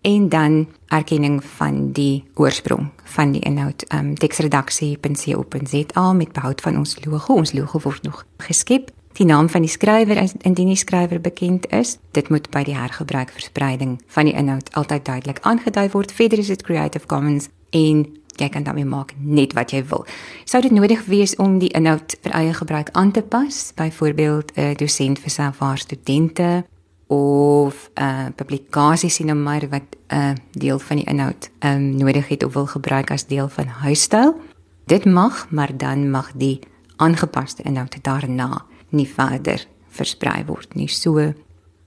en 0.00 0.28
dan 0.28 0.68
erkenning 0.88 1.44
van 1.44 1.92
die 1.92 2.24
oorsprong 2.34 2.90
van 3.04 3.32
die 3.32 3.40
inhoud. 3.40 3.84
Ehm 3.88 4.06
um, 4.06 4.14
teksredaksie.co.za 4.14 6.12
met 6.12 6.32
behoud 6.32 6.60
van 6.60 6.78
ons 6.78 7.04
logo. 7.04 7.34
Ons 7.34 7.52
logo 7.52 7.80
word 7.82 8.02
nog 8.02 8.26
geskep. 8.36 8.90
Die 9.12 9.26
naam 9.26 9.48
van 9.48 9.60
die 9.60 9.70
skrywer 9.70 10.32
indien 10.40 10.66
die 10.66 10.76
skrywer 10.76 11.20
bekend 11.20 11.66
is. 11.66 11.98
Dit 12.10 12.28
moet 12.28 12.50
by 12.50 12.62
die 12.62 12.76
hergebruik 12.76 13.30
verspreiding 13.30 14.02
van 14.06 14.24
die 14.24 14.34
inhoud 14.34 14.72
altyd 14.72 15.04
duidelik 15.04 15.38
aangedui 15.42 15.88
word. 15.90 16.12
Verder 16.12 16.38
is 16.38 16.46
dit 16.46 16.62
Creative 16.62 17.06
Commons 17.06 17.48
en 17.70 18.06
jy 18.36 18.48
kan 18.48 18.62
daarmee 18.62 18.84
maak 18.84 19.14
net 19.18 19.52
wat 19.52 19.70
jy 19.74 19.84
wil. 19.90 20.06
Sou 20.44 20.62
dit 20.62 20.72
nodig 20.72 21.04
wees 21.04 21.36
om 21.36 21.58
die 21.58 21.72
inhoud 21.76 22.16
vir 22.22 22.32
eie 22.32 22.54
gebruik 22.54 22.88
aan 22.92 23.10
te 23.12 23.22
pas, 23.22 23.72
byvoorbeeld 23.76 24.52
'n 24.56 24.74
dosent 24.76 25.18
vir 25.18 25.54
haar 25.58 25.78
studente 25.78 26.64
of 27.10 27.90
uh, 27.98 28.30
publikasie 28.36 29.10
sien 29.10 29.26
nou 29.26 29.38
maar 29.38 29.68
wat 29.68 29.82
'n 30.08 30.14
uh, 30.14 30.32
deel 30.50 30.78
van 30.78 30.96
die 30.96 31.06
inhoud 31.06 31.50
um, 31.58 31.96
nodig 31.96 32.28
het 32.28 32.44
of 32.44 32.52
wil 32.52 32.66
gebruik 32.66 33.10
as 33.10 33.26
deel 33.26 33.48
van 33.48 33.66
huistyl. 33.66 34.40
Dit 34.84 35.04
mag, 35.04 35.50
maar 35.50 35.76
dan 35.76 36.10
mag 36.10 36.32
die 36.34 36.58
aangepaste 36.96 37.62
inhoud 37.62 37.96
daarna 38.02 38.64
nie 38.88 39.08
verder 39.08 39.66
versprei 39.88 40.44
word 40.46 40.74
nie. 40.74 40.88
So 40.88 41.32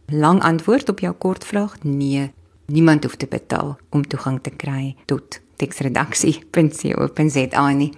lang 0.05 0.43
antwoord 0.43 0.89
op 0.89 0.99
jou 0.99 1.13
kort 1.13 1.45
vraag: 1.45 1.83
nee, 1.83 2.31
niemand 2.65 3.03
hoef 3.03 3.15
te 3.15 3.27
betaal 3.27 3.77
om 3.89 4.07
toegang 4.07 4.41
te 4.41 4.49
kry 4.49 4.95
tot 5.05 5.41
teksredaksie.co.za 5.55 7.69
nie. 7.69 7.93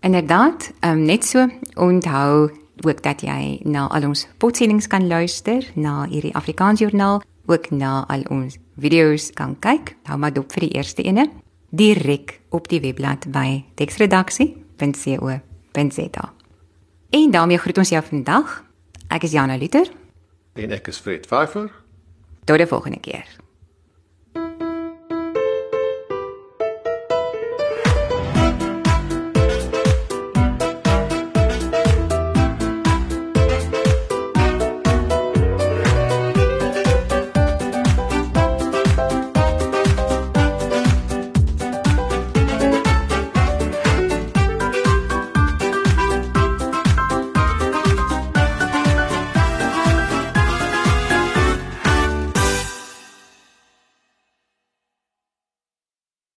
Inderdaad, 0.00 0.72
um, 0.80 1.02
net 1.02 1.24
so 1.24 1.48
onthou 1.74 2.61
ook 2.86 3.02
dat 3.02 3.22
jy 3.22 3.60
na 3.64 3.88
al 3.88 4.06
ons 4.08 4.26
potsendings 4.38 4.86
kan 4.86 5.06
luister, 5.06 5.70
na 5.74 6.06
hierdie 6.10 6.34
Afrikaans 6.34 6.80
joernaal, 6.80 7.22
ook 7.46 7.70
na 7.70 8.04
al 8.08 8.22
ons 8.30 8.56
video's 8.80 9.30
kan 9.34 9.58
kyk. 9.58 9.96
Hou 10.08 10.18
maar 10.18 10.32
dop 10.32 10.52
vir 10.52 10.60
die 10.68 10.74
eerste 10.78 11.02
ene 11.02 11.30
direk 11.72 12.40
op 12.52 12.68
die 12.68 12.80
webblad 12.84 13.24
by 13.32 13.64
textredaksie.co.za. 13.80 16.24
En 17.10 17.30
daarmee 17.32 17.58
groet 17.58 17.78
ons 17.78 17.88
jou 17.88 18.02
vandag. 18.04 18.64
Ek 19.08 19.22
is 19.24 19.32
Jana 19.32 19.56
Luther 19.56 19.88
en 20.54 20.70
ek 20.76 20.88
is 20.92 21.00
Fred 21.00 21.26
Pfeiffer. 21.26 21.72
Tot 22.44 22.58
die 22.60 22.68
volgende 22.68 23.00
keer. 23.00 23.24